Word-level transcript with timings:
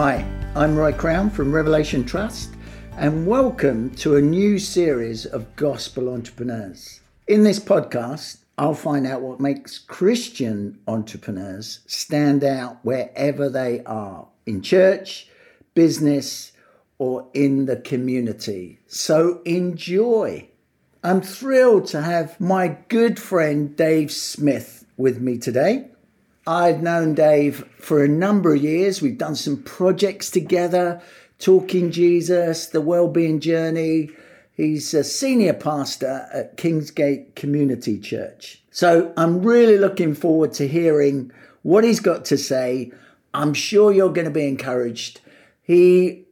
Hi, 0.00 0.24
I'm 0.54 0.76
Roy 0.76 0.92
Crowne 0.92 1.28
from 1.28 1.50
Revelation 1.52 2.04
Trust, 2.04 2.50
and 2.96 3.26
welcome 3.26 3.90
to 3.96 4.14
a 4.14 4.22
new 4.22 4.60
series 4.60 5.26
of 5.26 5.56
Gospel 5.56 6.08
Entrepreneurs. 6.08 7.00
In 7.26 7.42
this 7.42 7.58
podcast, 7.58 8.44
I'll 8.56 8.74
find 8.74 9.08
out 9.08 9.22
what 9.22 9.40
makes 9.40 9.76
Christian 9.76 10.78
entrepreneurs 10.86 11.80
stand 11.88 12.44
out 12.44 12.78
wherever 12.84 13.48
they 13.48 13.82
are 13.86 14.28
in 14.46 14.62
church, 14.62 15.26
business, 15.74 16.52
or 16.98 17.26
in 17.34 17.66
the 17.66 17.78
community. 17.78 18.78
So 18.86 19.42
enjoy. 19.44 20.48
I'm 21.02 21.22
thrilled 21.22 21.86
to 21.86 22.02
have 22.02 22.40
my 22.40 22.68
good 22.86 23.18
friend 23.18 23.76
Dave 23.76 24.12
Smith 24.12 24.86
with 24.96 25.20
me 25.20 25.38
today. 25.38 25.90
I've 26.48 26.82
known 26.82 27.12
Dave 27.12 27.62
for 27.78 28.02
a 28.02 28.08
number 28.08 28.54
of 28.54 28.62
years. 28.62 29.02
We've 29.02 29.18
done 29.18 29.36
some 29.36 29.62
projects 29.64 30.30
together, 30.30 31.02
Talking 31.38 31.90
Jesus, 31.90 32.68
the 32.68 32.80
Wellbeing 32.80 33.40
Journey. 33.40 34.08
He's 34.54 34.94
a 34.94 35.04
senior 35.04 35.52
pastor 35.52 36.26
at 36.32 36.56
Kingsgate 36.56 37.34
Community 37.34 37.98
Church. 37.98 38.62
So 38.70 39.12
I'm 39.18 39.42
really 39.42 39.76
looking 39.76 40.14
forward 40.14 40.54
to 40.54 40.66
hearing 40.66 41.30
what 41.64 41.84
he's 41.84 42.00
got 42.00 42.24
to 42.24 42.38
say. 42.38 42.92
I'm 43.34 43.52
sure 43.52 43.92
you're 43.92 44.08
going 44.08 44.24
to 44.24 44.30
be 44.30 44.48
encouraged. 44.48 45.20
He 45.62 46.24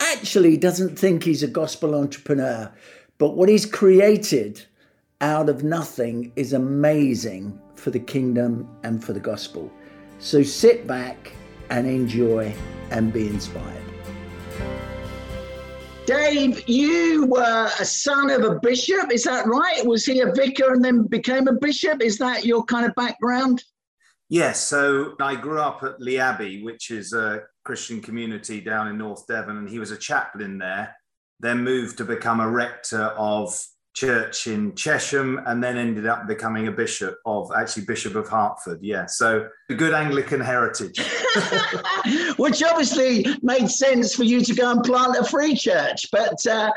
actually 0.00 0.56
doesn't 0.56 0.98
think 0.98 1.22
he's 1.22 1.44
a 1.44 1.46
gospel 1.46 1.94
entrepreneur, 1.94 2.72
but 3.18 3.36
what 3.36 3.48
he's 3.48 3.66
created 3.66 4.66
out 5.20 5.48
of 5.48 5.62
nothing 5.62 6.32
is 6.36 6.52
amazing 6.52 7.60
for 7.76 7.90
the 7.90 8.00
kingdom 8.00 8.68
and 8.82 9.02
for 9.02 9.12
the 9.12 9.20
gospel. 9.20 9.70
So 10.18 10.42
sit 10.42 10.86
back 10.86 11.32
and 11.70 11.86
enjoy 11.86 12.54
and 12.90 13.12
be 13.12 13.26
inspired. 13.26 13.84
Dave, 16.06 16.68
you 16.68 17.26
were 17.26 17.70
a 17.78 17.84
son 17.84 18.30
of 18.30 18.42
a 18.42 18.58
bishop, 18.58 19.12
is 19.12 19.24
that 19.24 19.46
right? 19.46 19.86
Was 19.86 20.04
he 20.04 20.20
a 20.20 20.32
vicar 20.32 20.72
and 20.72 20.84
then 20.84 21.06
became 21.06 21.46
a 21.46 21.52
bishop? 21.52 22.02
Is 22.02 22.18
that 22.18 22.44
your 22.44 22.64
kind 22.64 22.84
of 22.84 22.94
background? 22.96 23.62
Yes, 24.28 24.60
so 24.66 25.14
I 25.20 25.36
grew 25.36 25.60
up 25.60 25.82
at 25.82 26.00
Lee 26.00 26.18
Abbey, 26.18 26.62
which 26.62 26.90
is 26.90 27.12
a 27.12 27.42
Christian 27.64 28.00
community 28.00 28.60
down 28.60 28.88
in 28.88 28.98
North 28.98 29.26
Devon, 29.26 29.58
and 29.58 29.68
he 29.68 29.78
was 29.78 29.90
a 29.90 29.96
chaplain 29.96 30.58
there. 30.58 30.96
Then 31.38 31.62
moved 31.62 31.98
to 31.98 32.04
become 32.04 32.40
a 32.40 32.50
rector 32.50 33.06
of 33.16 33.54
church 33.94 34.46
in 34.46 34.72
Chesham, 34.72 35.42
and 35.46 35.62
then 35.62 35.76
ended 35.76 36.06
up 36.06 36.26
becoming 36.26 36.68
a 36.68 36.72
bishop 36.72 37.16
of 37.26 37.50
actually 37.56 37.84
Bishop 37.84 38.14
of 38.14 38.28
Hertford. 38.28 38.78
Yeah, 38.82 39.06
so 39.06 39.48
a 39.68 39.74
good 39.74 39.94
Anglican 39.94 40.40
heritage. 40.40 40.98
Which 42.36 42.62
obviously 42.62 43.26
made 43.42 43.68
sense 43.68 44.14
for 44.14 44.24
you 44.24 44.42
to 44.42 44.54
go 44.54 44.70
and 44.70 44.82
plant 44.82 45.16
a 45.16 45.24
free 45.24 45.54
church. 45.54 46.06
But 46.12 46.46
uh, 46.46 46.70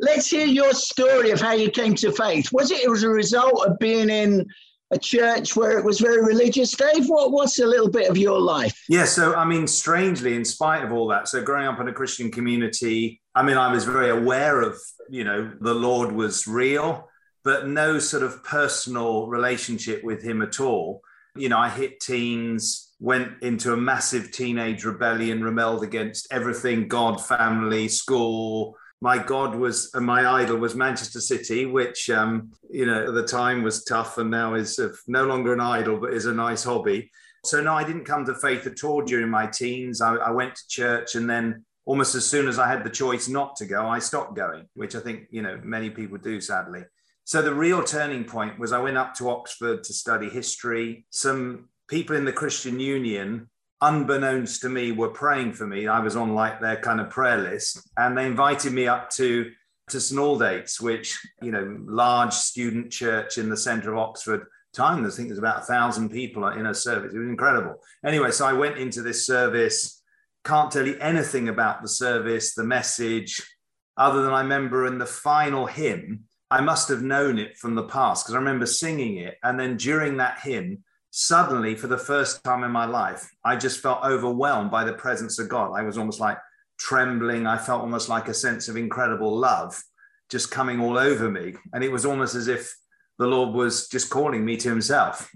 let's 0.00 0.28
hear 0.28 0.46
your 0.46 0.72
story 0.72 1.30
of 1.30 1.40
how 1.40 1.52
you 1.52 1.70
came 1.70 1.94
to 1.96 2.12
faith. 2.12 2.52
Was 2.52 2.70
it, 2.70 2.82
it 2.82 2.90
was 2.90 3.02
a 3.02 3.10
result 3.10 3.66
of 3.66 3.78
being 3.78 4.08
in 4.08 4.46
a 4.92 4.98
church 4.98 5.54
where 5.54 5.78
it 5.78 5.84
was 5.84 6.00
very 6.00 6.22
religious, 6.22 6.72
Dave? 6.72 7.06
What, 7.06 7.32
what's 7.32 7.58
a 7.58 7.66
little 7.66 7.88
bit 7.88 8.10
of 8.10 8.16
your 8.16 8.40
life? 8.40 8.76
Yeah, 8.88 9.04
so 9.04 9.34
I 9.34 9.44
mean, 9.44 9.66
strangely, 9.66 10.34
in 10.34 10.44
spite 10.44 10.84
of 10.84 10.92
all 10.92 11.06
that, 11.08 11.28
so 11.28 11.42
growing 11.42 11.66
up 11.66 11.80
in 11.80 11.88
a 11.88 11.92
Christian 11.92 12.30
community, 12.30 13.20
I 13.34 13.42
mean, 13.42 13.56
I 13.56 13.72
was 13.72 13.84
very 13.84 14.10
aware 14.10 14.60
of, 14.60 14.76
you 15.10 15.24
know, 15.24 15.52
the 15.60 15.74
Lord 15.74 16.12
was 16.12 16.46
real, 16.46 17.08
but 17.44 17.68
no 17.68 17.98
sort 17.98 18.22
of 18.22 18.42
personal 18.44 19.26
relationship 19.26 20.02
with 20.04 20.22
Him 20.22 20.42
at 20.42 20.60
all. 20.60 21.02
You 21.36 21.48
know, 21.48 21.58
I 21.58 21.68
hit 21.68 22.00
teens, 22.00 22.94
went 23.00 23.42
into 23.42 23.72
a 23.72 23.76
massive 23.76 24.32
teenage 24.32 24.84
rebellion, 24.84 25.42
rebelled 25.42 25.84
against 25.84 26.28
everything 26.32 26.88
God, 26.88 27.24
family, 27.24 27.88
school, 27.88 28.76
my 29.00 29.18
god 29.18 29.54
was 29.54 29.90
and 29.94 30.04
my 30.04 30.26
idol 30.26 30.58
was 30.58 30.74
Manchester 30.74 31.20
City, 31.20 31.66
which 31.66 32.10
um, 32.10 32.52
you 32.68 32.86
know 32.86 33.08
at 33.08 33.14
the 33.14 33.26
time 33.26 33.62
was 33.62 33.84
tough 33.84 34.18
and 34.18 34.30
now 34.30 34.54
is 34.54 34.78
uh, 34.78 34.90
no 35.06 35.24
longer 35.24 35.52
an 35.52 35.60
idol, 35.60 35.98
but 35.98 36.12
is 36.12 36.26
a 36.26 36.34
nice 36.34 36.64
hobby. 36.64 37.10
So 37.44 37.62
no, 37.62 37.72
I 37.72 37.84
didn't 37.84 38.04
come 38.04 38.26
to 38.26 38.34
faith 38.34 38.66
at 38.66 38.84
all 38.84 39.00
during 39.00 39.30
my 39.30 39.46
teens. 39.46 40.02
I, 40.02 40.16
I 40.16 40.30
went 40.30 40.54
to 40.54 40.68
church 40.68 41.14
and 41.14 41.28
then 41.28 41.64
almost 41.90 42.14
as 42.14 42.24
soon 42.24 42.46
as 42.46 42.58
I 42.58 42.68
had 42.68 42.84
the 42.84 42.90
choice 42.90 43.26
not 43.28 43.56
to 43.56 43.66
go, 43.66 43.86
I 43.86 43.98
stopped 43.98 44.36
going, 44.36 44.66
which 44.74 44.94
I 44.94 45.00
think 45.00 45.26
you 45.30 45.42
know 45.42 45.60
many 45.64 45.90
people 45.90 46.18
do 46.18 46.40
sadly. 46.40 46.82
So 47.24 47.42
the 47.42 47.54
real 47.54 47.82
turning 47.82 48.24
point 48.24 48.58
was 48.58 48.72
I 48.72 48.80
went 48.80 48.96
up 48.96 49.14
to 49.14 49.28
Oxford 49.28 49.82
to 49.84 49.92
study 49.92 50.28
history. 50.28 51.06
Some 51.10 51.68
people 51.88 52.16
in 52.16 52.24
the 52.24 52.32
Christian 52.32 52.78
Union 52.78 53.48
unbeknownst 53.80 54.60
to 54.62 54.68
me, 54.68 54.92
were 54.92 55.08
praying 55.08 55.54
for 55.54 55.66
me. 55.66 55.88
I 55.88 56.00
was 56.00 56.16
on 56.16 56.34
like 56.34 56.60
their 56.60 56.76
kind 56.76 57.00
of 57.00 57.10
prayer 57.10 57.38
list, 57.38 57.80
and 57.96 58.16
they 58.16 58.26
invited 58.26 58.72
me 58.72 58.86
up 58.86 59.10
to 59.10 59.50
to 59.88 60.00
St 60.00 60.20
Aldate's, 60.20 60.80
which 60.80 61.18
you 61.42 61.50
know, 61.50 61.78
large 61.86 62.32
student 62.32 62.92
church 62.92 63.38
in 63.38 63.48
the 63.48 63.56
centre 63.56 63.92
of 63.92 63.98
Oxford. 63.98 64.46
Time, 64.72 65.04
I 65.04 65.10
think 65.10 65.28
there's 65.28 65.38
about 65.38 65.62
a 65.62 65.66
thousand 65.66 66.10
people 66.10 66.46
in 66.46 66.66
a 66.66 66.74
service. 66.74 67.12
It 67.12 67.18
was 67.18 67.28
incredible. 67.28 67.74
Anyway, 68.04 68.30
so 68.30 68.46
I 68.46 68.52
went 68.52 68.78
into 68.78 69.02
this 69.02 69.26
service. 69.26 69.99
Can't 70.44 70.70
tell 70.70 70.86
you 70.86 70.96
anything 70.98 71.48
about 71.48 71.82
the 71.82 71.88
service, 71.88 72.54
the 72.54 72.64
message, 72.64 73.42
other 73.96 74.22
than 74.22 74.32
I 74.32 74.40
remember 74.40 74.86
in 74.86 74.98
the 74.98 75.06
final 75.06 75.66
hymn. 75.66 76.24
I 76.50 76.60
must 76.60 76.88
have 76.88 77.02
known 77.02 77.38
it 77.38 77.56
from 77.56 77.74
the 77.74 77.84
past 77.84 78.24
because 78.24 78.34
I 78.34 78.38
remember 78.38 78.66
singing 78.66 79.18
it, 79.18 79.36
and 79.42 79.58
then 79.60 79.76
during 79.76 80.16
that 80.16 80.40
hymn, 80.40 80.82
suddenly, 81.10 81.74
for 81.76 81.86
the 81.86 81.98
first 81.98 82.42
time 82.42 82.64
in 82.64 82.70
my 82.70 82.86
life, 82.86 83.30
I 83.44 83.56
just 83.56 83.80
felt 83.80 84.04
overwhelmed 84.04 84.70
by 84.70 84.84
the 84.84 84.94
presence 84.94 85.38
of 85.38 85.48
God. 85.48 85.72
I 85.78 85.82
was 85.82 85.98
almost 85.98 86.20
like 86.20 86.38
trembling. 86.78 87.46
I 87.46 87.58
felt 87.58 87.82
almost 87.82 88.08
like 88.08 88.28
a 88.28 88.34
sense 88.34 88.68
of 88.68 88.76
incredible 88.76 89.36
love 89.36 89.80
just 90.30 90.50
coming 90.50 90.80
all 90.80 90.96
over 90.96 91.30
me. 91.30 91.54
And 91.72 91.84
it 91.84 91.92
was 91.92 92.06
almost 92.06 92.34
as 92.34 92.48
if 92.48 92.74
the 93.18 93.26
Lord 93.26 93.54
was 93.54 93.88
just 93.88 94.10
calling 94.10 94.44
me 94.44 94.56
to 94.56 94.68
himself. 94.68 95.30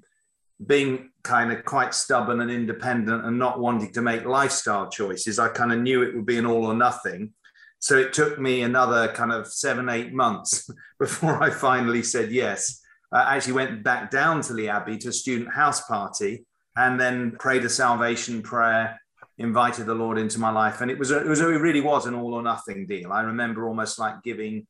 Being 0.65 1.11
kind 1.23 1.53
of 1.53 1.65
quite 1.65 1.95
stubborn 1.95 2.41
and 2.41 2.51
independent 2.51 3.25
and 3.25 3.39
not 3.39 3.61
wanting 3.61 3.93
to 3.93 4.03
make 4.03 4.25
lifestyle 4.25 4.89
choices, 4.89 5.39
I 5.39 5.49
kind 5.49 5.73
of 5.73 5.81
knew 5.81 6.03
it 6.03 6.15
would 6.15 6.27
be 6.27 6.39
an 6.39 6.47
all 6.47 6.67
or 6.67 6.75
nothing. 6.75 7.33
So 7.81 7.99
it 7.99 8.13
took 8.13 8.39
me 8.39 8.63
another 8.63 9.09
kind 9.09 9.33
of 9.33 9.47
seven, 9.47 9.89
eight 9.89 10.13
months 10.13 10.71
before 10.99 11.43
I 11.43 11.51
finally 11.51 12.03
said 12.03 12.31
yes 12.31 12.81
uh, 13.15 13.25
actually 13.29 13.53
went 13.53 13.85
back 13.85 14.11
down 14.11 14.41
to 14.43 14.53
the 14.53 14.69
Abbey 14.69 14.99
to 14.99 15.09
a 15.09 15.13
student 15.13 15.55
house 15.55 15.87
party 15.87 16.45
and 16.77 16.99
then 16.99 17.37
prayed 17.39 17.65
a 17.65 17.69
salvation 17.69 18.43
prayer, 18.43 19.01
invited 19.39 19.87
the 19.87 19.95
Lord 19.95 20.19
into 20.19 20.41
my 20.41 20.51
life. 20.51 20.81
And 20.81 20.91
it 20.91 20.99
was, 20.99 21.13
a, 21.13 21.21
it 21.21 21.29
was, 21.29 21.41
a, 21.41 21.49
it 21.51 21.59
really 21.59 21.81
was 21.81 22.07
an 22.07 22.15
all 22.15 22.35
or 22.35 22.43
nothing 22.43 22.87
deal. 22.87 23.13
I 23.13 23.23
remember 23.23 23.69
almost 23.69 24.01
like 24.01 24.23
giving, 24.25 24.67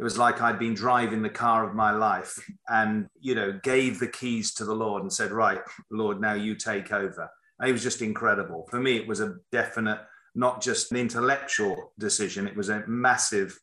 it 0.00 0.02
was 0.02 0.16
like 0.16 0.40
I'd 0.40 0.58
been 0.58 0.72
driving 0.72 1.20
the 1.20 1.28
car 1.28 1.68
of 1.68 1.74
my 1.74 1.90
life 1.90 2.42
and, 2.68 3.06
you 3.20 3.34
know, 3.34 3.60
gave 3.62 4.00
the 4.00 4.08
keys 4.08 4.54
to 4.54 4.64
the 4.64 4.74
Lord 4.74 5.02
and 5.02 5.12
said, 5.12 5.30
right, 5.30 5.60
Lord, 5.90 6.22
now 6.22 6.32
you 6.32 6.54
take 6.54 6.90
over. 6.90 7.28
And 7.58 7.68
it 7.68 7.72
was 7.72 7.82
just 7.82 8.00
incredible. 8.00 8.66
For 8.70 8.80
me, 8.80 8.96
it 8.96 9.06
was 9.06 9.20
a 9.20 9.36
definite, 9.52 10.00
not 10.34 10.62
just 10.62 10.90
an 10.90 10.96
intellectual 10.96 11.92
decision. 11.98 12.48
It 12.48 12.56
was 12.56 12.70
a 12.70 12.82
massive 12.86 13.60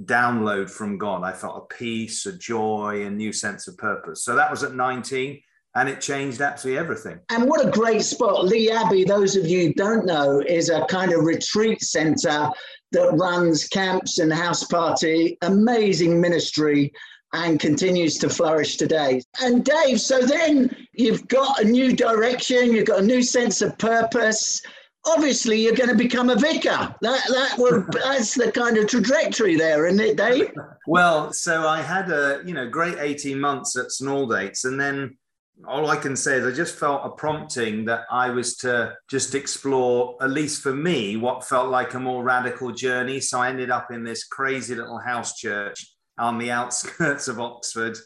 download 0.00 0.70
from 0.70 0.96
God. 0.96 1.24
I 1.24 1.32
felt 1.32 1.66
a 1.68 1.74
peace, 1.74 2.24
a 2.26 2.38
joy, 2.38 3.04
a 3.04 3.10
new 3.10 3.32
sense 3.32 3.66
of 3.66 3.76
purpose. 3.76 4.22
So 4.22 4.36
that 4.36 4.52
was 4.52 4.62
at 4.62 4.76
19 4.76 5.40
and 5.74 5.88
it 5.88 6.00
changed 6.00 6.40
absolutely 6.40 6.78
everything. 6.78 7.18
And 7.30 7.48
what 7.48 7.66
a 7.66 7.70
great 7.70 8.02
spot. 8.02 8.44
Lee 8.44 8.70
Abbey, 8.70 9.02
those 9.02 9.34
of 9.34 9.46
you 9.46 9.74
don't 9.74 10.06
know, 10.06 10.40
is 10.40 10.70
a 10.70 10.84
kind 10.86 11.12
of 11.12 11.24
retreat 11.24 11.82
center 11.82 12.48
that 12.94 13.12
runs 13.12 13.68
camps 13.68 14.18
and 14.18 14.32
house 14.32 14.64
party, 14.64 15.38
amazing 15.42 16.20
ministry 16.20 16.92
and 17.32 17.60
continues 17.60 18.16
to 18.18 18.28
flourish 18.28 18.76
today. 18.76 19.20
And 19.40 19.64
Dave, 19.64 20.00
so 20.00 20.22
then 20.22 20.74
you've 20.92 21.28
got 21.28 21.60
a 21.60 21.64
new 21.64 21.94
direction, 21.94 22.72
you've 22.72 22.86
got 22.86 23.00
a 23.00 23.06
new 23.06 23.22
sense 23.22 23.60
of 23.60 23.76
purpose 23.78 24.62
obviously 25.06 25.60
you're 25.60 25.74
going 25.74 25.90
to 25.90 25.96
become 25.96 26.30
a 26.30 26.36
vicar. 26.36 26.94
That 27.00 27.22
that 27.28 27.54
would 27.58 27.86
that's 27.92 28.34
the 28.34 28.50
kind 28.52 28.76
of 28.76 28.86
trajectory 28.86 29.56
there, 29.56 29.86
isn't 29.86 30.00
it, 30.00 30.16
Dave? 30.16 30.50
Well, 30.86 31.32
so 31.32 31.66
I 31.66 31.82
had 31.82 32.10
a 32.10 32.42
you 32.44 32.54
know 32.54 32.68
great 32.68 32.98
18 32.98 33.38
months 33.38 33.76
at 33.76 33.90
St 33.90 34.10
Aldate's, 34.10 34.64
and 34.64 34.80
then 34.80 35.16
all 35.66 35.88
I 35.88 35.96
can 35.96 36.16
say 36.16 36.38
is 36.38 36.46
I 36.46 36.50
just 36.50 36.76
felt 36.76 37.02
a 37.04 37.10
prompting 37.10 37.84
that 37.84 38.02
I 38.10 38.30
was 38.30 38.56
to 38.58 38.94
just 39.08 39.34
explore, 39.34 40.16
at 40.20 40.30
least 40.30 40.62
for 40.62 40.74
me, 40.74 41.16
what 41.16 41.44
felt 41.44 41.70
like 41.70 41.94
a 41.94 42.00
more 42.00 42.24
radical 42.24 42.72
journey. 42.72 43.20
So 43.20 43.40
I 43.40 43.48
ended 43.48 43.70
up 43.70 43.92
in 43.92 44.04
this 44.04 44.24
crazy 44.24 44.74
little 44.74 44.98
house 44.98 45.38
church 45.38 45.86
on 46.18 46.38
the 46.38 46.50
outskirts 46.60 47.28
of 47.28 47.40
Oxford. 47.40 47.96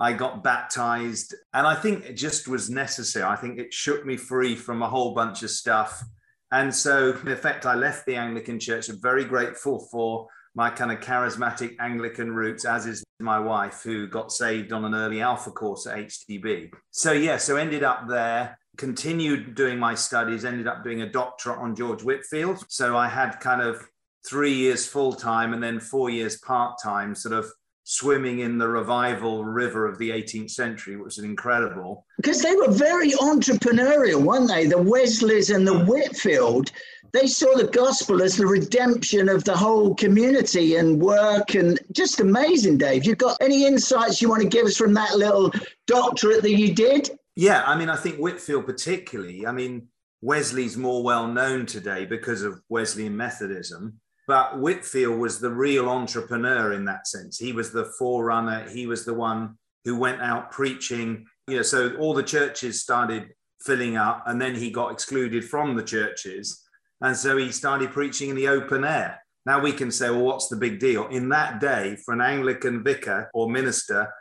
I 0.00 0.12
got 0.12 0.44
baptized, 0.44 1.34
and 1.52 1.66
I 1.66 1.74
think 1.74 2.04
it 2.04 2.14
just 2.14 2.46
was 2.46 2.70
necessary. 2.70 3.24
I 3.24 3.36
think 3.36 3.58
it 3.58 3.72
shook 3.72 4.06
me 4.06 4.16
free 4.16 4.54
from 4.54 4.82
a 4.82 4.88
whole 4.88 5.12
bunch 5.12 5.42
of 5.42 5.50
stuff 5.50 6.04
and 6.50 6.74
so, 6.74 7.12
in 7.12 7.28
effect, 7.28 7.66
I 7.66 7.74
left 7.74 8.06
the 8.06 8.16
Anglican 8.16 8.58
Church. 8.58 8.88
I'm 8.88 9.00
very 9.00 9.24
grateful 9.24 9.80
for 9.90 10.28
my 10.58 10.68
kind 10.68 10.90
of 10.90 10.98
charismatic 10.98 11.76
Anglican 11.78 12.34
roots, 12.34 12.64
as 12.64 12.84
is 12.84 13.04
my 13.20 13.38
wife, 13.38 13.80
who 13.84 14.08
got 14.08 14.32
saved 14.32 14.72
on 14.72 14.84
an 14.84 14.92
early 14.92 15.20
Alpha 15.20 15.52
course 15.52 15.86
at 15.86 15.98
HTB. 15.98 16.72
So, 16.90 17.12
yeah, 17.12 17.36
so 17.36 17.54
ended 17.54 17.84
up 17.84 18.08
there, 18.08 18.58
continued 18.76 19.54
doing 19.54 19.78
my 19.78 19.94
studies, 19.94 20.44
ended 20.44 20.66
up 20.66 20.82
doing 20.82 21.02
a 21.02 21.08
doctorate 21.08 21.60
on 21.60 21.76
George 21.76 22.02
Whitefield. 22.02 22.64
So 22.66 22.96
I 22.96 23.06
had 23.06 23.38
kind 23.38 23.62
of 23.62 23.86
three 24.26 24.52
years 24.52 24.84
full 24.84 25.12
time 25.12 25.52
and 25.52 25.62
then 25.62 25.78
four 25.78 26.10
years 26.10 26.38
part 26.40 26.80
time, 26.82 27.14
sort 27.14 27.34
of 27.34 27.48
swimming 27.90 28.40
in 28.40 28.58
the 28.58 28.68
revival 28.68 29.46
river 29.46 29.86
of 29.86 29.96
the 29.96 30.10
18th 30.10 30.50
century, 30.50 30.96
which 30.96 31.16
is 31.16 31.24
incredible. 31.24 32.04
Because 32.18 32.42
they 32.42 32.54
were 32.54 32.70
very 32.70 33.12
entrepreneurial, 33.12 34.22
weren't 34.22 34.46
they? 34.46 34.66
The 34.66 34.76
Wesleys 34.76 35.48
and 35.48 35.66
the 35.66 35.86
Whitefield, 35.86 36.70
they 37.14 37.26
saw 37.26 37.56
the 37.56 37.68
gospel 37.68 38.20
as 38.20 38.36
the 38.36 38.46
redemption 38.46 39.30
of 39.30 39.42
the 39.44 39.56
whole 39.56 39.94
community 39.94 40.76
and 40.76 41.00
work 41.00 41.54
and 41.54 41.80
just 41.92 42.20
amazing, 42.20 42.76
Dave. 42.76 43.06
You've 43.06 43.16
got 43.16 43.38
any 43.40 43.64
insights 43.64 44.20
you 44.20 44.28
want 44.28 44.42
to 44.42 44.48
give 44.48 44.66
us 44.66 44.76
from 44.76 44.92
that 44.92 45.16
little 45.16 45.50
doctorate 45.86 46.42
that 46.42 46.58
you 46.58 46.74
did? 46.74 47.08
Yeah, 47.36 47.64
I 47.64 47.74
mean, 47.74 47.88
I 47.88 47.96
think 47.96 48.18
Whitefield 48.18 48.66
particularly, 48.66 49.46
I 49.46 49.52
mean, 49.52 49.88
Wesley's 50.20 50.76
more 50.76 51.02
well 51.02 51.26
known 51.26 51.64
today 51.64 52.04
because 52.04 52.42
of 52.42 52.60
Wesleyan 52.68 53.16
Methodism 53.16 53.98
but 54.28 54.58
Whitefield 54.58 55.18
was 55.18 55.40
the 55.40 55.50
real 55.50 55.88
entrepreneur 55.88 56.74
in 56.74 56.84
that 56.84 57.08
sense. 57.08 57.38
He 57.38 57.52
was 57.52 57.72
the 57.72 57.86
forerunner. 57.98 58.68
He 58.68 58.86
was 58.86 59.06
the 59.06 59.14
one 59.14 59.56
who 59.86 59.98
went 59.98 60.20
out 60.20 60.52
preaching. 60.52 61.24
You 61.48 61.56
know, 61.56 61.62
so 61.62 61.96
all 61.96 62.12
the 62.12 62.22
churches 62.22 62.82
started 62.82 63.30
filling 63.64 63.96
up, 63.96 64.24
and 64.26 64.40
then 64.40 64.54
he 64.54 64.70
got 64.70 64.92
excluded 64.92 65.44
from 65.48 65.74
the 65.74 65.82
churches, 65.82 66.62
and 67.00 67.16
so 67.16 67.38
he 67.38 67.50
started 67.50 67.90
preaching 67.90 68.28
in 68.28 68.36
the 68.36 68.48
open 68.48 68.84
air. 68.84 69.18
Now 69.46 69.60
we 69.60 69.72
can 69.72 69.90
say, 69.90 70.10
well, 70.10 70.24
what's 70.24 70.48
the 70.48 70.56
big 70.56 70.78
deal? 70.78 71.08
In 71.08 71.30
that 71.30 71.58
day, 71.58 71.96
for 72.04 72.12
an 72.12 72.20
Anglican 72.20 72.84
vicar 72.84 73.30
or 73.32 73.48
minister 73.48 74.12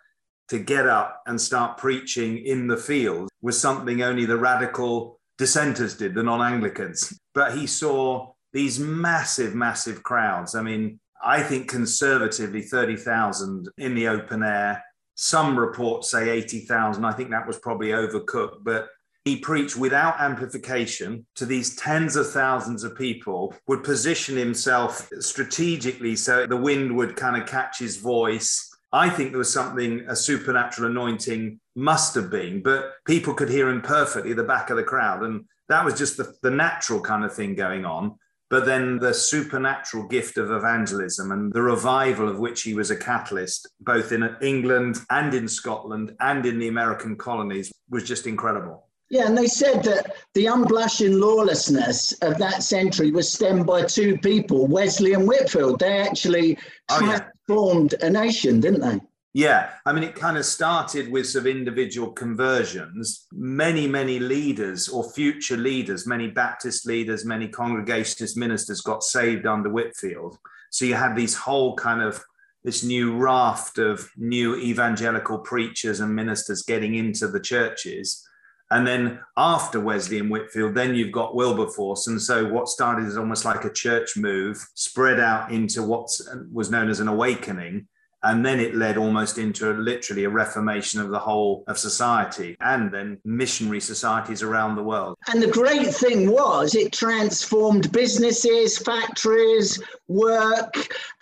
to 0.47 0.57
get 0.57 0.87
up 0.87 1.21
and 1.27 1.39
start 1.39 1.77
preaching 1.77 2.37
in 2.37 2.67
the 2.67 2.77
field 2.77 3.27
was 3.41 3.59
something 3.59 4.01
only 4.01 4.25
the 4.25 4.37
radical 4.37 5.19
dissenters 5.37 5.97
did, 5.97 6.15
the 6.15 6.23
non 6.23 6.41
Anglicans. 6.41 7.19
But 7.33 7.57
he 7.57 7.67
saw 7.67 8.31
these 8.57 8.79
massive, 8.79 9.53
massive 9.53 10.01
crowds. 10.01 10.55
I 10.55 10.63
mean, 10.63 10.99
I 11.23 11.43
think 11.43 11.69
conservatively 11.69 12.63
30,000 12.63 13.69
in 13.77 13.93
the 13.93 14.07
open 14.07 14.41
air. 14.41 14.83
Some 15.13 15.59
reports 15.59 16.09
say 16.09 16.29
80,000. 16.29 17.05
I 17.05 17.13
think 17.13 17.29
that 17.29 17.45
was 17.45 17.59
probably 17.59 17.89
overcooked, 17.89 18.63
but 18.63 18.87
he 19.25 19.37
preached 19.37 19.77
without 19.77 20.19
amplification 20.19 21.27
to 21.35 21.45
these 21.45 21.75
tens 21.75 22.15
of 22.15 22.31
thousands 22.31 22.83
of 22.83 22.97
people, 22.97 23.53
would 23.67 23.83
position 23.83 24.35
himself 24.35 25.07
strategically 25.19 26.15
so 26.15 26.47
the 26.47 26.57
wind 26.57 26.97
would 26.97 27.15
kind 27.15 27.39
of 27.39 27.47
catch 27.47 27.77
his 27.77 27.97
voice. 27.97 28.75
I 28.91 29.07
think 29.07 29.29
there 29.29 29.37
was 29.37 29.53
something, 29.53 30.03
a 30.07 30.15
supernatural 30.15 30.89
anointing 30.89 31.59
must 31.75 32.15
have 32.15 32.31
been, 32.31 32.63
but 32.63 32.93
people 33.05 33.35
could 33.35 33.49
hear 33.49 33.69
him 33.69 33.83
perfectly 33.83 34.33
the 34.33 34.43
back 34.43 34.71
of 34.71 34.77
the 34.77 34.83
crowd. 34.83 35.21
And 35.21 35.45
that 35.69 35.85
was 35.85 35.95
just 35.95 36.17
the, 36.17 36.33
the 36.41 36.49
natural 36.49 37.01
kind 37.01 37.23
of 37.23 37.35
thing 37.35 37.53
going 37.53 37.85
on 37.85 38.17
but 38.49 38.65
then 38.65 38.97
the 38.99 39.13
supernatural 39.13 40.07
gift 40.07 40.37
of 40.37 40.51
evangelism 40.51 41.31
and 41.31 41.51
the 41.51 41.61
revival 41.61 42.29
of 42.29 42.39
which 42.39 42.63
he 42.63 42.73
was 42.73 42.91
a 42.91 42.95
catalyst, 42.95 43.67
both 43.81 44.11
in 44.11 44.35
England 44.41 44.99
and 45.09 45.33
in 45.33 45.47
Scotland 45.47 46.15
and 46.19 46.45
in 46.45 46.59
the 46.59 46.67
American 46.67 47.15
colonies, 47.15 47.73
was 47.89 48.03
just 48.03 48.27
incredible. 48.27 48.87
Yeah, 49.09 49.25
and 49.25 49.37
they 49.37 49.47
said 49.47 49.83
that 49.83 50.17
the 50.33 50.45
unblushing 50.45 51.19
lawlessness 51.19 52.11
of 52.21 52.37
that 52.39 52.61
century 52.61 53.11
was 53.11 53.31
stemmed 53.31 53.65
by 53.65 53.83
two 53.83 54.17
people, 54.17 54.67
Wesley 54.67 55.13
and 55.13 55.25
Whitefield. 55.25 55.79
They 55.79 55.99
actually 55.99 56.57
oh, 56.89 56.99
transformed 56.99 57.95
yeah. 57.99 58.07
a 58.07 58.09
nation, 58.09 58.59
didn't 58.59 58.81
they? 58.81 58.99
Yeah, 59.37 59.69
I 59.85 59.93
mean, 59.93 60.03
it 60.03 60.15
kind 60.15 60.35
of 60.35 60.47
started 60.47 61.11
with 61.11 61.27
some 61.27 61.45
individual 61.45 62.11
conversions. 62.11 63.27
Many, 63.31 63.85
many 63.85 64.17
leaders 64.17 64.89
or 64.89 65.11
future 65.11 65.57
leaders, 65.57 66.07
many 66.07 66.27
Baptist 66.27 66.87
leaders, 66.87 67.23
many 67.23 67.47
Congregationalist 67.47 68.35
ministers 68.35 68.81
got 68.81 69.03
saved 69.03 69.45
under 69.45 69.69
Whitefield. 69.69 70.39
So 70.71 70.85
you 70.85 70.95
had 70.95 71.15
these 71.15 71.35
whole 71.35 71.75
kind 71.75 72.01
of 72.01 72.25
this 72.63 72.83
new 72.83 73.15
raft 73.15 73.77
of 73.77 74.09
new 74.17 74.55
evangelical 74.55 75.37
preachers 75.37 75.99
and 75.99 76.15
ministers 76.15 76.63
getting 76.63 76.95
into 76.95 77.27
the 77.27 77.39
churches. 77.39 78.27
And 78.71 78.87
then 78.87 79.19
after 79.37 79.79
Wesley 79.79 80.17
and 80.17 80.31
Whitefield, 80.31 80.73
then 80.73 80.95
you've 80.95 81.11
got 81.11 81.35
Wilberforce. 81.35 82.07
And 82.07 82.19
so 82.19 82.47
what 82.47 82.69
started 82.69 83.05
as 83.05 83.19
almost 83.19 83.45
like 83.45 83.65
a 83.65 83.71
church 83.71 84.17
move 84.17 84.67
spread 84.73 85.19
out 85.19 85.51
into 85.51 85.83
what 85.83 86.09
was 86.51 86.71
known 86.71 86.89
as 86.89 87.01
an 87.01 87.07
awakening 87.07 87.87
and 88.23 88.45
then 88.45 88.59
it 88.59 88.75
led 88.75 88.97
almost 88.97 89.37
into 89.37 89.71
a, 89.71 89.73
literally 89.73 90.23
a 90.23 90.29
reformation 90.29 90.99
of 90.99 91.09
the 91.09 91.19
whole 91.19 91.63
of 91.67 91.77
society 91.77 92.57
and 92.61 92.91
then 92.91 93.19
missionary 93.23 93.79
societies 93.79 94.41
around 94.41 94.75
the 94.75 94.83
world. 94.83 95.15
And 95.27 95.41
the 95.41 95.51
great 95.51 95.93
thing 95.93 96.31
was 96.31 96.75
it 96.75 96.91
transformed 96.91 97.91
businesses, 97.91 98.77
factories, 98.77 99.81
work, 100.07 100.73